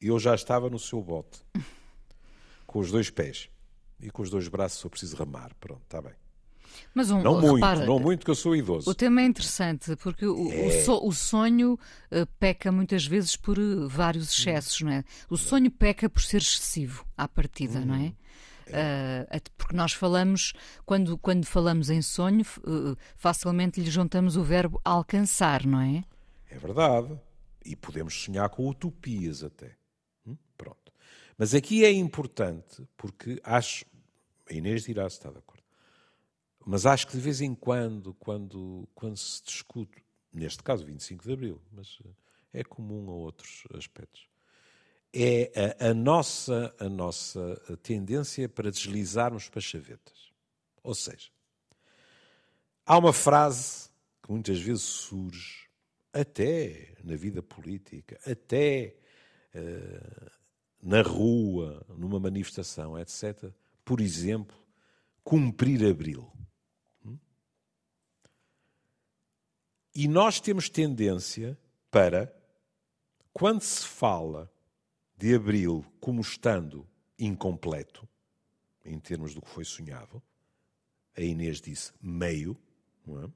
[0.00, 1.40] eu já estava no seu bote.
[2.66, 3.50] com os dois pés.
[4.00, 5.52] E com os dois braços, se eu preciso ramar.
[5.60, 6.14] Pronto, está bem.
[6.94, 8.88] Mas um, não muito, repara, não muito que eu sou idoso.
[8.90, 10.66] O tema é interessante porque o, É.
[10.66, 11.78] o so- o sonho
[12.10, 15.04] eh, peca muitas vezes por eh, vários excessos, não é?
[15.28, 18.14] O sonho peca por ser excessivo à partida, não é?
[19.28, 20.52] Até porque nós falamos,
[20.84, 26.04] quando, quando falamos em sonho, eh, facilmente lhe juntamos o verbo alcançar, não é?
[26.50, 27.18] É verdade.
[27.64, 29.76] E podemos sonhar com utopias até.
[30.26, 30.36] Hum?
[30.56, 30.92] Pronto.
[31.36, 33.84] Mas aqui é importante porque acho.
[34.50, 35.62] A Inês dirá se está de acordo.
[36.64, 40.02] Mas acho que de vez em quando, quando, quando se discute,
[40.32, 44.28] neste caso 25 de Abril, mas eh, é comum a outros aspectos,
[45.12, 50.32] é a, a nossa, a nossa tendência para deslizarmos para chavetas.
[50.82, 51.30] Ou seja,
[52.84, 53.88] há uma frase
[54.22, 55.68] que muitas vezes surge,
[56.12, 58.96] até na vida política, até
[59.54, 60.30] eh,
[60.82, 63.52] na rua, numa manifestação, etc.
[63.84, 64.56] Por exemplo,
[65.22, 66.30] cumprir abril.
[67.04, 67.18] Hum?
[69.94, 71.58] E nós temos tendência
[71.90, 72.34] para,
[73.32, 74.50] quando se fala
[75.18, 76.86] de abril como estando
[77.18, 78.08] incompleto,
[78.84, 80.22] em termos do que foi sonhado,
[81.16, 82.56] a Inês disse meio,
[83.08, 83.28] é?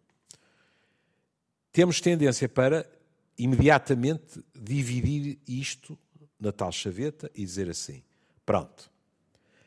[1.72, 2.88] temos tendência para
[3.36, 5.98] imediatamente dividir isto
[6.38, 8.04] na tal chaveta e dizer assim:
[8.46, 8.88] pronto,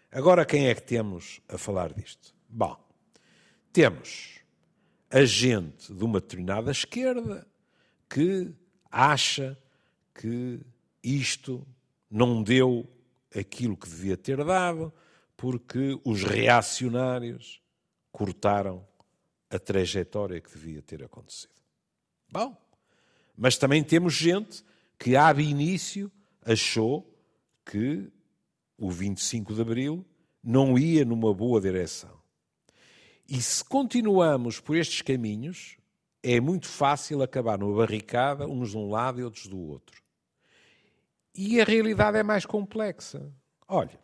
[0.09, 2.33] agora quem é que temos a falar disto?
[2.47, 2.79] Bom,
[3.73, 4.39] temos
[5.09, 7.45] a gente de uma determinada esquerda
[8.09, 8.53] que
[8.89, 9.57] acha
[10.13, 10.61] que
[11.03, 11.67] isto
[12.15, 12.87] não deu
[13.37, 14.93] aquilo que devia ter dado
[15.35, 17.61] porque os reacionários
[18.09, 18.87] cortaram
[19.49, 21.51] a trajetória que devia ter acontecido.
[22.31, 22.55] Bom,
[23.37, 24.63] mas também temos gente
[24.97, 26.09] que, ab início,
[26.41, 27.13] achou
[27.65, 28.09] que
[28.77, 30.05] o 25 de Abril
[30.41, 32.17] não ia numa boa direção.
[33.27, 35.75] E se continuamos por estes caminhos,
[36.23, 40.04] é muito fácil acabar numa barricada, uns de um lado e outros do outro.
[41.35, 43.31] E a realidade é mais complexa.
[43.67, 43.99] Olha,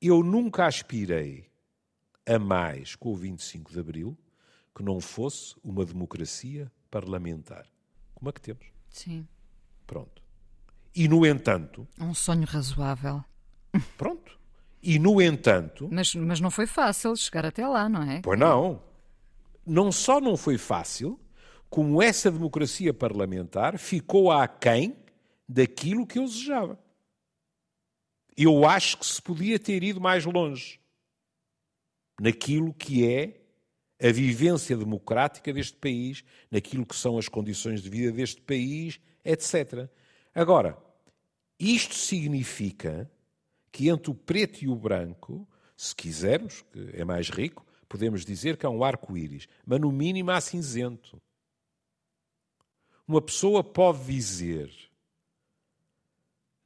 [0.00, 1.48] eu nunca aspirei
[2.26, 4.18] a mais com o 25 de Abril
[4.74, 7.66] que não fosse uma democracia parlamentar,
[8.14, 8.66] como a que temos.
[8.88, 9.26] Sim.
[9.86, 10.22] Pronto.
[10.94, 13.24] E, no entanto, Um sonho razoável.
[13.96, 14.38] pronto.
[14.82, 18.20] E, no entanto, Mas, mas não foi fácil chegar até lá, não é?
[18.22, 18.82] pois não,
[19.66, 21.20] não só não foi fácil,
[21.68, 24.96] como essa democracia parlamentar ficou aquém
[25.50, 26.78] daquilo que eu desejava.
[28.36, 30.80] Eu acho que se podia ter ido mais longe
[32.20, 33.40] naquilo que é
[34.00, 39.90] a vivência democrática deste país, naquilo que são as condições de vida deste país, etc.
[40.32, 40.78] Agora,
[41.58, 43.10] isto significa
[43.72, 48.56] que entre o preto e o branco, se quisermos, que é mais rico, podemos dizer
[48.56, 51.20] que há um arco-íris, mas no mínimo há cinzento.
[53.06, 54.89] Uma pessoa pode dizer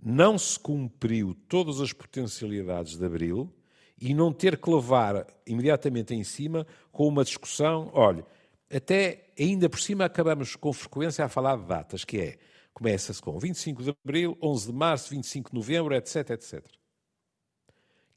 [0.04, 3.50] não se cumpriu todas as potencialidades de Abril
[3.98, 8.26] e não ter que levar imediatamente em cima com uma discussão, olha,
[8.70, 12.38] até ainda por cima acabamos com frequência a falar de datas, que é,
[12.74, 16.66] começa-se com 25 de Abril, 11 de Março, 25 de Novembro, etc, etc.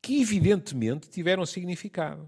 [0.01, 2.27] Que evidentemente tiveram significado.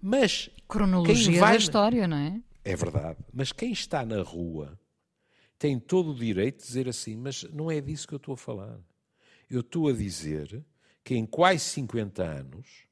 [0.00, 2.40] Mas Cronologia vai- da história, não é?
[2.64, 3.18] é verdade.
[3.32, 4.78] Mas quem está na rua
[5.60, 8.36] tem todo o direito de dizer assim, mas não é disso que eu estou a
[8.38, 8.80] falar.
[9.48, 10.64] Eu estou a dizer
[11.04, 12.86] que em quase 50 anos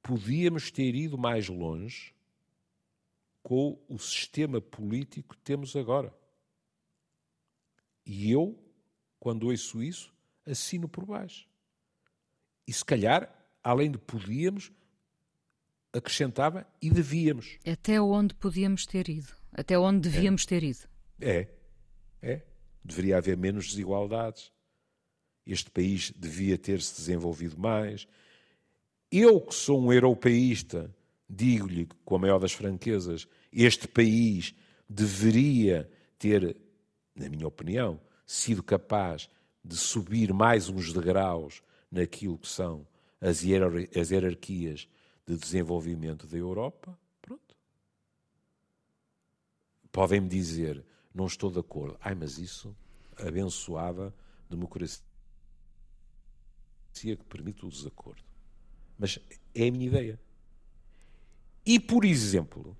[0.00, 2.14] podíamos ter ido mais longe
[3.42, 6.14] com o sistema político que temos agora.
[8.06, 8.56] E eu,
[9.18, 10.14] quando ouço isso,
[10.46, 11.48] assino por baixo.
[12.64, 13.28] E se calhar,
[13.60, 14.70] além de podíamos,
[15.92, 17.58] acrescentava e devíamos.
[17.66, 19.34] Até onde podíamos ter ido.
[19.50, 20.88] Até onde devíamos ter ido.
[21.20, 21.48] É,
[22.22, 22.42] é.
[22.84, 24.52] Deveria haver menos desigualdades.
[25.46, 28.06] Este país devia ter-se desenvolvido mais.
[29.10, 30.94] Eu, que sou um europeísta,
[31.28, 34.54] digo-lhe com a maior das franquezas, este país
[34.88, 36.56] deveria ter,
[37.14, 39.28] na minha opinião, sido capaz
[39.64, 42.86] de subir mais uns degraus naquilo que são
[43.20, 44.88] as hierar- as hierarquias
[45.26, 46.98] de desenvolvimento da Europa.
[47.20, 47.56] Pronto.
[49.92, 51.96] Podem-me dizer, não estou de acordo.
[52.00, 52.74] Ai, mas isso,
[53.16, 54.14] abençoada
[54.48, 55.02] democracia
[56.94, 58.22] que permite o desacordo.
[58.98, 59.18] Mas
[59.54, 60.20] é a minha ideia.
[61.64, 62.76] E, por exemplo,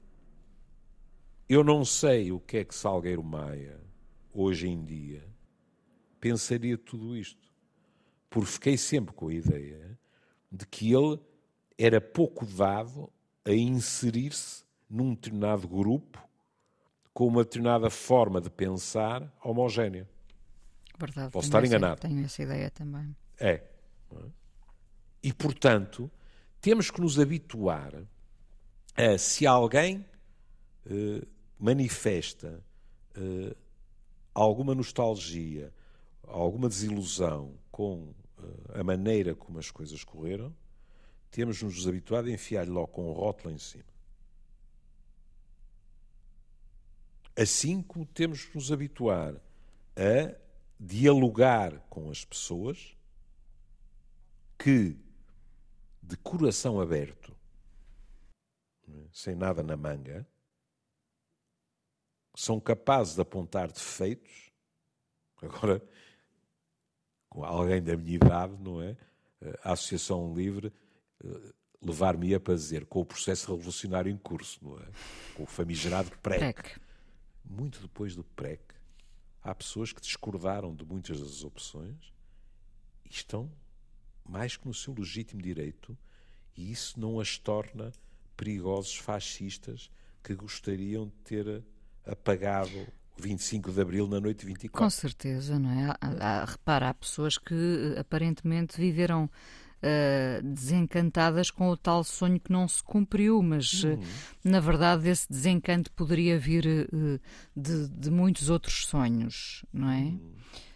[1.48, 3.80] eu não sei o que é que Salgueiro Maia,
[4.32, 5.26] hoje em dia,
[6.20, 7.50] pensaria de tudo isto.
[8.28, 9.98] Porque fiquei sempre com a ideia
[10.50, 11.20] de que ele
[11.78, 13.12] era pouco dado
[13.44, 16.22] a inserir-se num determinado grupo
[17.12, 20.08] com uma determinada forma de pensar homogénea.
[20.98, 21.32] Verdade.
[21.32, 22.00] Posso estar essa, enganado.
[22.00, 23.14] Tenho essa ideia também.
[23.38, 23.62] É.
[25.22, 26.10] E, portanto,
[26.60, 27.94] temos que nos habituar
[28.96, 30.04] a, se alguém
[30.86, 31.26] eh,
[31.58, 32.62] manifesta
[33.14, 33.54] eh,
[34.34, 35.72] alguma nostalgia,
[36.26, 40.54] alguma desilusão com eh, a maneira como as coisas correram,
[41.30, 43.91] temos nos habituado a enfiar-lhe logo com um rótulo em cima.
[47.36, 49.34] Assim como temos que nos habituar
[49.96, 50.34] a
[50.78, 52.96] dialogar com as pessoas
[54.58, 54.96] que,
[56.02, 57.34] de coração aberto,
[59.12, 60.26] sem nada na manga,
[62.34, 64.50] são capazes de apontar defeitos.
[65.40, 65.82] Agora,
[67.28, 68.96] com alguém da minha idade, não é?
[69.62, 70.72] A Associação Livre
[71.24, 74.86] eh, levar-me-ia para dizer com o processo revolucionário em curso, não é?
[75.34, 76.38] Com o famigerado PREC.
[76.38, 76.80] PREC.
[77.52, 78.62] Muito depois do PREC,
[79.42, 82.12] há pessoas que discordaram de muitas das opções
[83.04, 83.52] e estão
[84.26, 85.96] mais que no seu legítimo direito,
[86.56, 87.92] e isso não as torna
[88.36, 89.90] perigosos fascistas
[90.22, 91.64] que gostariam de ter
[92.06, 92.86] apagado
[93.18, 94.84] 25 de Abril na noite de 24.
[94.84, 95.90] Com certeza, não é?
[96.00, 99.28] Há, há, repara, há pessoas que aparentemente viveram
[99.82, 103.94] uh, desencantadas com o tal sonho que não se cumpriu, mas uhum.
[103.94, 103.98] uh,
[104.44, 107.20] na verdade esse desencanto poderia vir uh,
[107.56, 110.00] de, de, muitos outros sonhos, não é?
[110.00, 110.20] Uhum.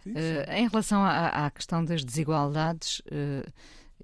[0.03, 0.53] Sim, sim.
[0.57, 3.03] em relação à, à, questão das desigualdades,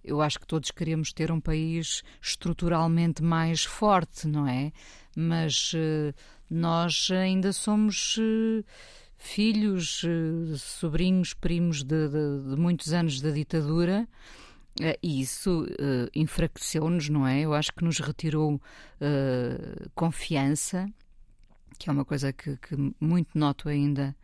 [0.03, 4.73] eu acho que todos queremos ter um país estruturalmente mais forte, não é?
[5.17, 5.73] Mas
[6.51, 8.19] nós ainda somos
[9.17, 10.03] filhos,
[10.59, 14.09] sobrinhos, primos de, de, de, muitos anos da ditadura
[15.03, 17.41] e isso uh, enfraqueceu-nos, não é?
[17.41, 20.89] Eu acho que nos retirou uh, confiança,
[21.79, 24.15] que é uma coisa que, que muito noto ainda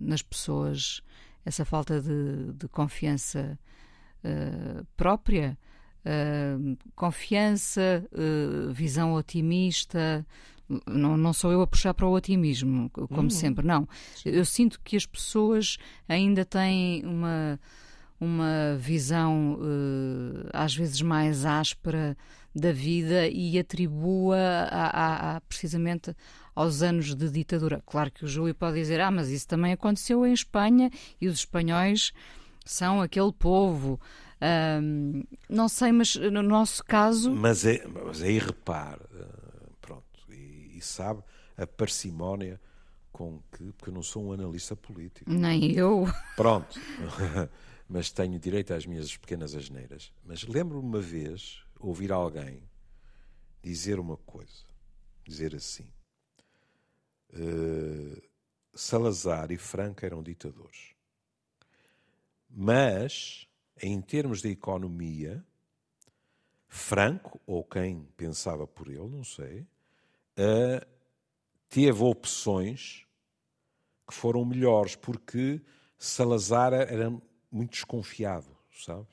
[0.00, 1.00] nas pessoas,
[1.44, 3.58] essa falta de, de confiança
[4.96, 5.56] própria.
[6.94, 8.04] confiança,
[8.74, 10.26] visão otimista,
[10.86, 13.30] não, não sou eu a puxar para o otimismo, como hum.
[13.30, 13.88] sempre, não.
[14.24, 17.58] Eu sinto que as pessoas ainda têm uma
[18.22, 22.16] uma visão uh, às vezes mais áspera
[22.54, 24.36] da vida e atribua
[24.70, 26.14] a, a, a, precisamente
[26.54, 27.82] aos anos de ditadura.
[27.84, 30.88] Claro que o Júlio pode dizer, ah, mas isso também aconteceu em Espanha
[31.20, 32.12] e os espanhóis
[32.64, 34.00] são aquele povo.
[34.80, 37.32] Um, não sei, mas no nosso caso.
[37.32, 39.24] Mas, é, mas aí repare, eh,
[39.80, 41.22] pronto, e, e sabe
[41.56, 42.60] a parcimónia
[43.10, 43.72] com que.
[43.72, 45.30] Porque eu não sou um analista político.
[45.30, 46.06] Nem eu.
[46.36, 46.78] Pronto.
[47.92, 50.10] mas tenho direito às minhas pequenas asneiras.
[50.24, 52.62] Mas lembro-me uma vez ouvir alguém
[53.62, 54.64] dizer uma coisa,
[55.22, 55.86] dizer assim:
[57.34, 58.22] uh,
[58.72, 60.94] Salazar e Franco eram ditadores,
[62.48, 63.46] mas
[63.82, 65.44] em termos de economia,
[66.68, 69.66] Franco ou quem pensava por ele, não sei,
[70.38, 70.86] uh,
[71.68, 73.06] teve opções
[74.08, 75.60] que foram melhores porque
[75.98, 77.12] Salazar era
[77.52, 79.06] muito desconfiado, sabe?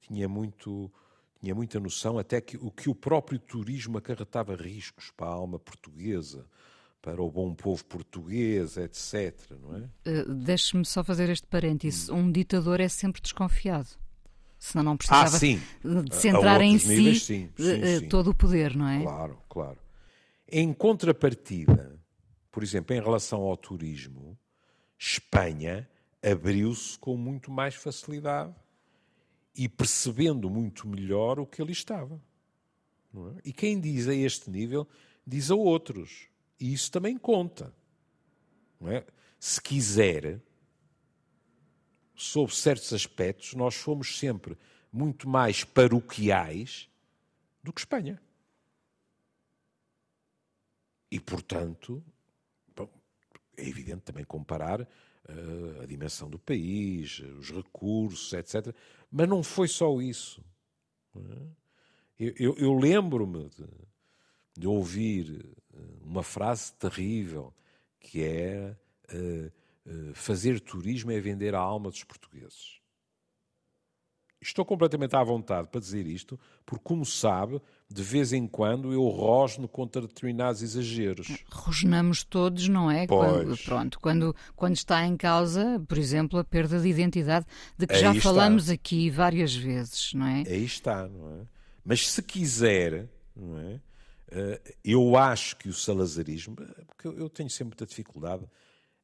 [0.00, 0.92] Tinha muito
[1.40, 5.58] tinha muita noção até que o que o próprio turismo acarretava riscos para a alma
[5.58, 6.46] portuguesa,
[7.00, 9.34] para o bom povo português, etc.
[9.60, 10.10] Não é?
[10.20, 12.08] Uh, Deixe-me só fazer este parênteses.
[12.08, 12.18] Hum.
[12.18, 13.88] Um ditador é sempre desconfiado.
[14.56, 18.08] Senão não precisava ah, de centrar em si níveis, sim, sim, uh, sim.
[18.08, 19.02] todo o poder, não é?
[19.02, 19.78] Claro, claro.
[20.48, 22.00] Em contrapartida,
[22.52, 24.38] por exemplo, em relação ao turismo,
[24.96, 25.88] Espanha
[26.22, 28.54] abriu-se com muito mais facilidade
[29.54, 32.20] e percebendo muito melhor o que ali estava.
[33.14, 33.48] É?
[33.48, 34.88] E quem diz a este nível,
[35.26, 36.28] diz a outros.
[36.58, 37.74] E isso também conta.
[38.82, 39.04] É?
[39.38, 40.40] Se quiser,
[42.14, 44.56] sob certos aspectos, nós fomos sempre
[44.92, 46.88] muito mais paroquiais
[47.62, 48.20] do que Espanha.
[51.10, 52.02] E, portanto,
[52.74, 52.88] bom,
[53.56, 54.88] é evidente também comparar
[55.82, 58.74] a dimensão do país, os recursos, etc.
[59.10, 60.44] Mas não foi só isso.
[61.16, 61.62] É?
[62.18, 63.66] Eu, eu, eu lembro-me de,
[64.58, 67.52] de, ouvir eh, uma frase terrível
[67.98, 68.76] que é
[69.12, 69.52] uh,
[69.90, 72.80] uh, fazer turismo é vender a alma dos portugueses.
[74.40, 77.60] Estou completamente à vontade para dizer isto, porque, como sabe,
[77.92, 81.28] de vez em quando eu rosno contra determinados exageros.
[81.50, 83.06] Rosnamos todos, não é?
[83.06, 87.94] Quando, pronto, quando, quando está em causa, por exemplo, a perda de identidade, de que
[87.94, 88.22] Aí já está.
[88.22, 90.44] falamos aqui várias vezes, não é?
[90.46, 91.46] Aí está, não é?
[91.84, 93.80] Mas se quiser, não é?
[94.30, 98.46] Eh, eu acho que o salazarismo, porque eu tenho sempre muita dificuldade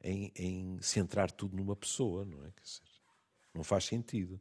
[0.03, 2.49] em, em centrar tudo numa pessoa, não é?
[2.62, 2.80] Dizer,
[3.55, 4.41] não faz sentido.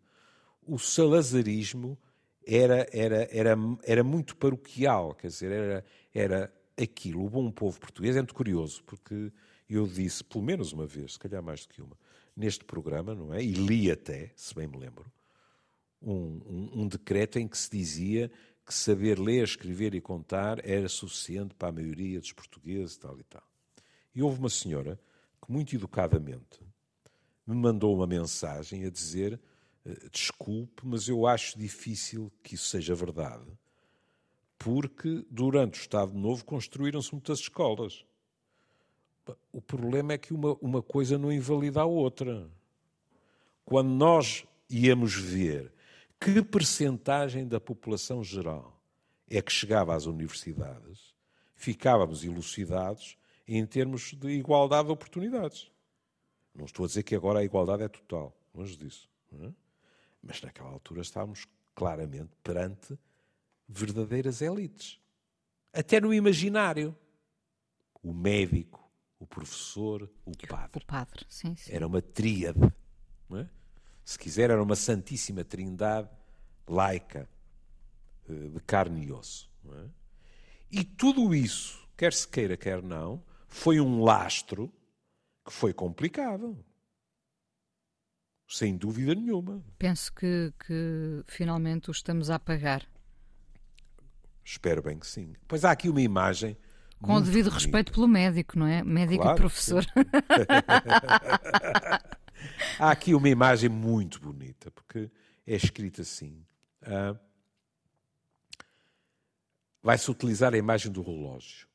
[0.61, 1.97] O salazarismo
[2.47, 7.25] era, era, era, era muito paroquial, quer dizer, era, era aquilo.
[7.25, 9.31] O bom povo português é muito curioso, porque
[9.69, 11.97] eu disse, pelo menos uma vez, se calhar mais do que uma,
[12.35, 13.43] neste programa, não é?
[13.43, 15.11] E li até, se bem me lembro,
[16.01, 18.31] um, um, um decreto em que se dizia
[18.65, 23.23] que saber ler, escrever e contar era suficiente para a maioria dos portugueses, tal e
[23.23, 23.43] tal.
[24.13, 24.99] E houve uma senhora
[25.41, 26.59] que, muito educadamente,
[27.45, 29.39] me mandou uma mensagem a dizer:
[30.11, 33.45] Desculpe, mas eu acho difícil que isso seja verdade,
[34.59, 38.05] porque durante o Estado Novo construíram-se muitas escolas.
[39.51, 42.49] O problema é que uma, uma coisa não invalida a outra.
[43.63, 45.71] Quando nós íamos ver
[46.19, 48.81] que percentagem da população geral
[49.29, 51.13] é que chegava às universidades,
[51.55, 53.17] ficávamos elucidados
[53.47, 55.71] em termos de igualdade de oportunidades.
[56.53, 59.07] Não estou a dizer que agora a igualdade é total, longe disso.
[59.33, 59.66] É?
[60.21, 62.97] Mas naquela altura estávamos claramente perante
[63.67, 64.99] verdadeiras elites.
[65.73, 66.95] Até no imaginário.
[68.01, 68.89] O médico,
[69.19, 70.83] o professor, o padre.
[70.83, 71.73] O padre, sim, sim.
[71.73, 72.59] Era uma tríade.
[73.33, 73.47] É?
[74.05, 76.09] Se quiser, era uma santíssima trindade
[76.67, 77.27] laica,
[78.29, 79.51] eh, de carne e osso.
[79.69, 79.89] É?
[80.71, 84.71] E tudo isso, quer se queira, quer não, foi um lastro
[85.45, 86.57] que foi complicado.
[88.47, 89.61] Sem dúvida nenhuma.
[89.77, 92.87] Penso que, que finalmente o estamos a pagar.
[94.43, 95.33] Espero bem que sim.
[95.47, 96.57] Pois há aqui uma imagem.
[97.01, 97.55] Com o devido bonita.
[97.55, 98.83] respeito pelo médico, não é?
[98.83, 99.85] Médico claro, e professor.
[102.79, 105.11] há aqui uma imagem muito bonita, porque
[105.45, 106.43] é escrita assim.
[106.81, 107.19] Uh,
[109.83, 111.67] Vai-se utilizar a imagem do relógio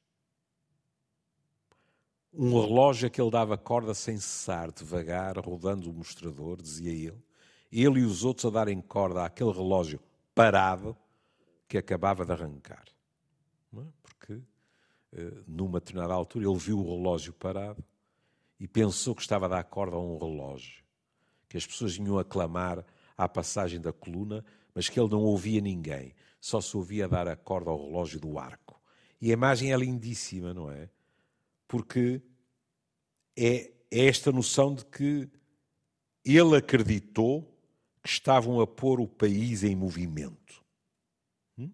[2.33, 7.23] um relógio a que ele dava corda sem cessar, devagar, rodando o mostrador, dizia ele.
[7.71, 10.01] Ele e os outros a darem corda àquele relógio
[10.35, 10.97] parado
[11.69, 12.85] que acabava de arrancar.
[13.77, 13.83] É?
[14.03, 14.41] Porque,
[15.13, 17.83] eh, numa determinada altura, ele viu o relógio parado
[18.59, 20.83] e pensou que estava a dar corda a um relógio,
[21.49, 22.85] que as pessoas vinham a clamar
[23.17, 27.37] à passagem da coluna, mas que ele não ouvia ninguém, só se ouvia dar a
[27.37, 28.81] corda ao relógio do arco.
[29.21, 30.89] E a imagem é lindíssima, não é?
[31.73, 32.21] Porque
[33.35, 35.27] é, é esta noção de que
[36.23, 37.51] ele acreditou
[38.03, 40.63] que estavam a pôr o país em movimento.
[41.57, 41.71] Hum?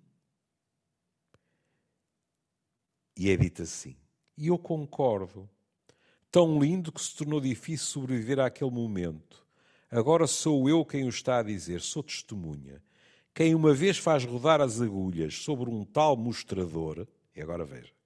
[3.16, 3.96] E é dito assim.
[4.36, 5.51] E eu concordo.
[6.30, 9.44] Tão lindo que se tornou difícil sobreviver àquele momento.
[9.90, 12.80] Agora sou eu quem o está a dizer, sou testemunha.
[13.34, 17.97] Quem uma vez faz rodar as agulhas sobre um tal mostrador, e agora veja,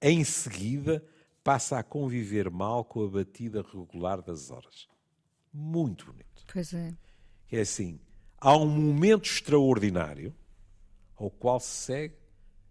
[0.00, 1.04] em seguida
[1.42, 4.88] passa a conviver mal com a batida regular das horas.
[5.52, 6.44] Muito bonito.
[6.52, 6.94] Pois é.
[7.50, 7.98] É assim,
[8.38, 10.34] há um momento extraordinário
[11.16, 12.14] ao qual se segue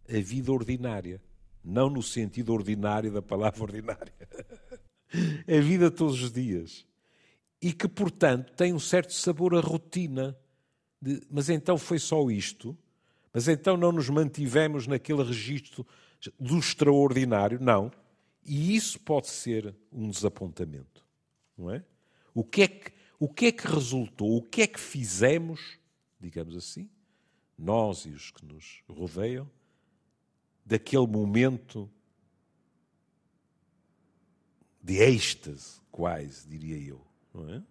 [0.08, 1.22] a vida ordinária.
[1.64, 4.14] Não no sentido ordinário da palavra ordinária.
[5.48, 6.86] a vida todos os dias.
[7.62, 10.38] E que, portanto, tem um certo sabor à rotina.
[11.02, 12.78] De, mas então foi só isto?
[13.34, 15.86] Mas então não nos mantivemos naquele registro
[16.40, 17.92] do extraordinário, não.
[18.44, 21.06] E isso pode ser um desapontamento,
[21.58, 21.84] não é?
[22.34, 25.78] O que é que, o que, é que resultou, o que é que fizemos,
[26.20, 26.90] digamos assim,
[27.58, 29.50] nós e os que nos rodeiam,
[30.66, 31.90] daquele momento
[34.82, 37.64] de êxtase, quase, diria eu, não é?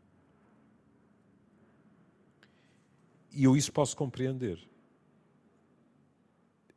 [3.32, 4.68] E eu isso posso compreender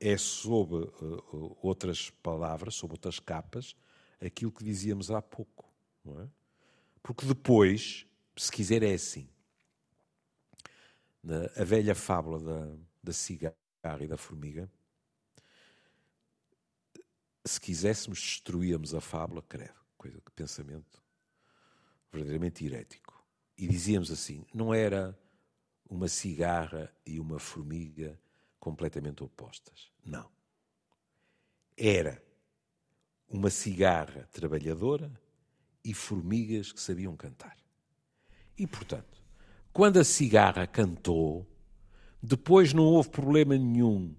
[0.02, 3.76] é sob uh, outras palavras, sob outras capas,
[4.20, 5.72] aquilo que dizíamos há pouco.
[6.08, 6.28] É?
[7.04, 9.30] Porque depois, se quiser, é assim.
[11.56, 13.54] A velha fábula da, da cigarra
[14.02, 14.70] e da formiga,
[17.46, 21.02] se quiséssemos, destruíamos a fábula, credo, coisa que pensamento
[22.12, 23.24] verdadeiramente herético.
[23.56, 25.18] E dizíamos assim: não era
[25.88, 28.20] uma cigarra e uma formiga
[28.62, 29.92] completamente opostas.
[30.06, 30.30] Não.
[31.76, 32.24] Era
[33.28, 35.12] uma cigarra trabalhadora
[35.84, 37.58] e formigas que sabiam cantar.
[38.56, 39.22] E, portanto,
[39.74, 41.48] quando a cigarra cantou,
[42.22, 44.16] depois não houve problema nenhum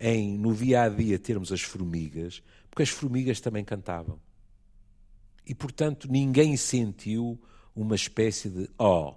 [0.00, 4.18] em, no dia a dia, termos as formigas, porque as formigas também cantavam.
[5.44, 7.38] E, portanto, ninguém sentiu
[7.76, 9.14] uma espécie de, oh,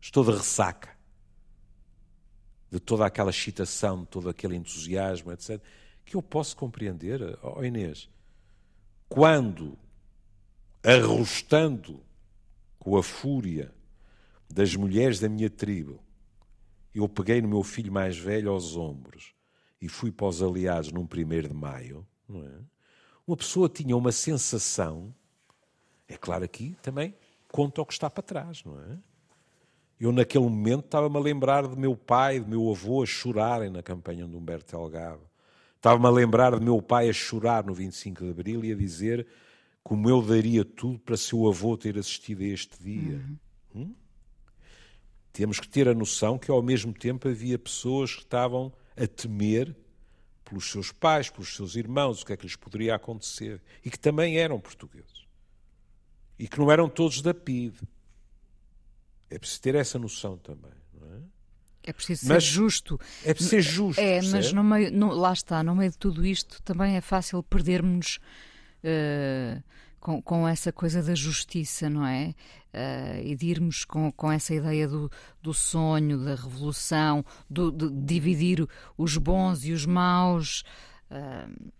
[0.00, 1.01] estou de ressaca
[2.72, 5.60] de toda aquela excitação, de todo aquele entusiasmo, etc.,
[6.06, 8.08] que eu posso compreender, oh Inês,
[9.10, 9.78] quando,
[10.82, 12.02] arrostando
[12.78, 13.70] com a fúria
[14.50, 16.02] das mulheres da minha tribo,
[16.94, 19.34] eu peguei no meu filho mais velho aos ombros
[19.78, 22.58] e fui para os aliados num primeiro de maio, é?
[23.26, 25.14] uma pessoa tinha uma sensação,
[26.08, 27.14] é claro aqui também
[27.48, 28.98] conta o que está para trás, não é?
[30.02, 33.84] Eu naquele momento estava-me a lembrar de meu pai, de meu avô a chorarem na
[33.84, 35.22] campanha de Humberto Delgado.
[35.76, 39.24] Estava-me a lembrar de meu pai a chorar no 25 de Abril e a dizer
[39.80, 43.24] como eu daria tudo para seu avô ter assistido a este dia.
[43.72, 43.82] Uhum.
[43.82, 43.94] Hum?
[45.32, 49.72] Temos que ter a noção que ao mesmo tempo havia pessoas que estavam a temer
[50.44, 53.62] pelos seus pais, pelos seus irmãos, o que é que lhes poderia acontecer.
[53.84, 55.28] E que também eram portugueses.
[56.36, 57.78] E que não eram todos da PIDE.
[59.32, 60.72] É preciso ter essa noção também.
[60.92, 61.20] Não é?
[61.84, 63.00] É preciso mas ser justo.
[63.24, 64.00] É preciso ser justo.
[64.00, 67.42] É, mas no meio, no, lá está, no meio de tudo isto também é fácil
[67.42, 68.18] perdermos
[68.84, 69.62] uh,
[69.98, 72.34] com, com essa coisa da justiça, não é?
[72.74, 75.10] Uh, e de irmos com, com essa ideia do,
[75.40, 78.66] do sonho, da revolução, do, de dividir
[78.98, 80.62] os bons e os maus.
[81.10, 81.72] Uh,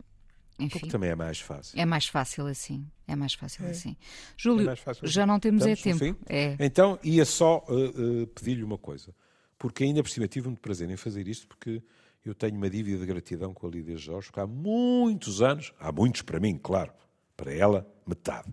[0.64, 1.78] enfim, Porque também é mais fácil.
[1.78, 2.86] É mais fácil assim.
[3.06, 3.70] É mais fácil é.
[3.70, 3.96] assim.
[4.36, 5.28] Júlio, é fácil já assim.
[5.28, 6.16] não temos é tempo.
[6.28, 6.56] É.
[6.60, 9.14] Então, ia só uh, uh, pedir-lhe uma coisa.
[9.58, 11.82] Porque ainda por cima tive muito prazer em fazer isto, porque
[12.24, 15.92] eu tenho uma dívida de gratidão com a Lídia Jorge, porque há muitos anos, há
[15.92, 16.92] muitos para mim, claro,
[17.36, 18.52] para ela, metade.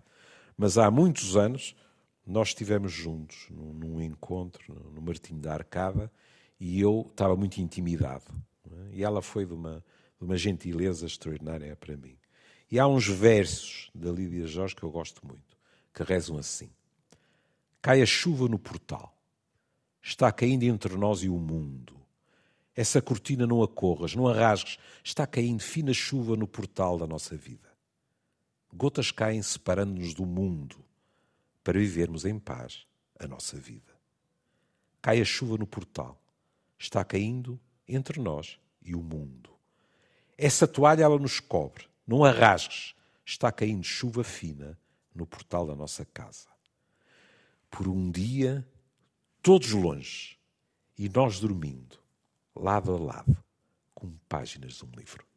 [0.56, 1.74] Mas há muitos anos
[2.26, 6.12] nós estivemos juntos num, num encontro no Martinho da Arcada
[6.58, 8.32] e eu estava muito intimidado.
[8.70, 8.96] É?
[8.96, 9.84] E ela foi de uma,
[10.20, 12.16] de uma gentileza extraordinária para mim.
[12.70, 15.56] E há uns versos da Lídia Jorge que eu gosto muito,
[15.94, 16.70] que rezam assim:
[17.80, 19.16] Cai a chuva no portal,
[20.02, 21.98] está caindo entre nós e o mundo.
[22.76, 27.06] Essa cortina não a corras, não a rasgues, está caindo fina chuva no portal da
[27.06, 27.68] nossa vida.
[28.72, 30.76] Gotas caem separando-nos do mundo
[31.64, 32.86] para vivermos em paz
[33.18, 33.92] a nossa vida.
[35.02, 36.20] Cai a chuva no portal.
[36.78, 37.58] Está caindo
[37.88, 39.49] entre nós e o mundo.
[40.42, 41.86] Essa toalha ela nos cobre.
[42.06, 42.94] Não a rasgues.
[43.24, 44.78] Está caindo chuva fina
[45.14, 46.48] no portal da nossa casa.
[47.70, 48.66] Por um dia,
[49.42, 50.38] todos longe,
[50.98, 51.98] e nós dormindo,
[52.56, 53.36] lado a lado,
[53.94, 55.30] com páginas de um livro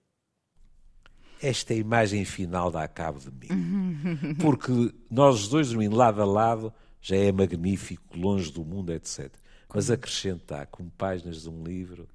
[1.43, 4.34] esta imagem final dá cabo de mim.
[4.39, 4.72] Porque
[5.12, 9.30] nós dois dormindo lado a lado já é magnífico, longe do mundo, etc.
[9.74, 12.08] Mas acrescentar com páginas de um livro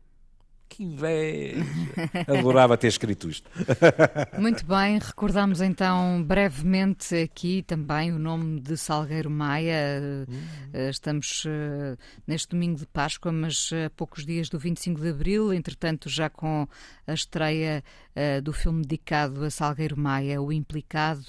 [0.68, 1.64] que inveja!
[2.28, 3.50] Adorava ter escrito isto.
[4.38, 10.26] Muito bem, recordamos então brevemente aqui também o nome de Salgueiro Maia.
[10.28, 10.88] Uhum.
[10.90, 11.96] Estamos uh,
[12.26, 16.68] neste domingo de Páscoa, mas a poucos dias do 25 de Abril, entretanto, já com
[17.06, 17.82] a estreia
[18.14, 21.24] uh, do filme dedicado a Salgueiro Maia, O Implicado,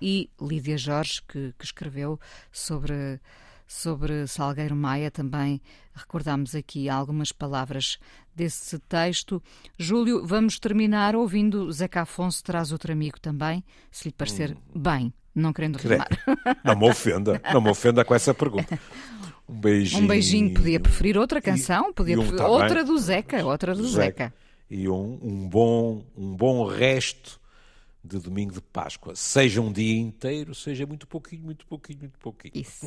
[0.00, 2.18] e Lídia Jorge, que, que escreveu
[2.50, 3.20] sobre
[3.68, 5.10] sobre Salgueiro Maia.
[5.10, 5.60] Também
[5.94, 7.98] recordamos aqui algumas palavras
[8.34, 9.40] desse texto.
[9.78, 14.80] Júlio, vamos terminar ouvindo Zeca Afonso traz outro amigo também, se lhe parecer hum.
[14.80, 16.08] bem, não querendo rimar.
[16.64, 18.78] Não me ofenda, não me ofenda com essa pergunta.
[19.48, 20.04] Um beijinho.
[20.04, 20.52] Um beijinho.
[20.52, 22.38] Podia preferir outra canção, podia um, preferir...
[22.38, 24.24] Tá outra do Zeca, outra do Zeca.
[24.24, 24.34] Zeca.
[24.68, 27.40] E um, um, bom, um bom resto
[28.08, 29.14] de domingo de Páscoa.
[29.14, 32.52] Seja um dia inteiro, seja muito pouquinho, muito pouquinho, muito pouquinho.
[32.54, 32.86] Isso.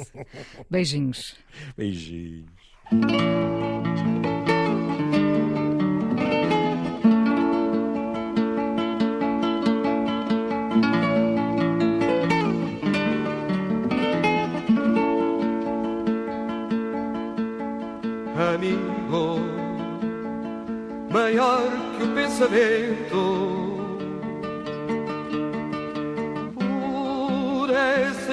[0.69, 1.35] Beijinhos.
[1.77, 2.49] Beijinhos.
[18.53, 19.39] Amigo,
[21.09, 21.61] maior
[21.97, 23.50] que o pensamento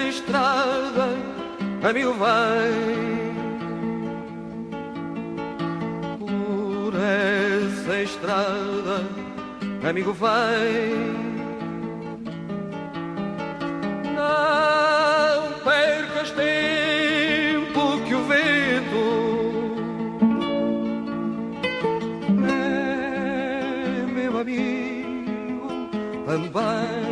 [0.08, 1.08] estrada
[1.82, 3.28] a mil vem.
[6.18, 9.28] Por essa estrada
[9.88, 11.28] amigo vem.
[14.14, 19.08] Não percas tempo que o vento
[22.48, 25.68] é meu amigo
[26.26, 27.07] também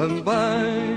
[0.00, 0.89] 怎么办？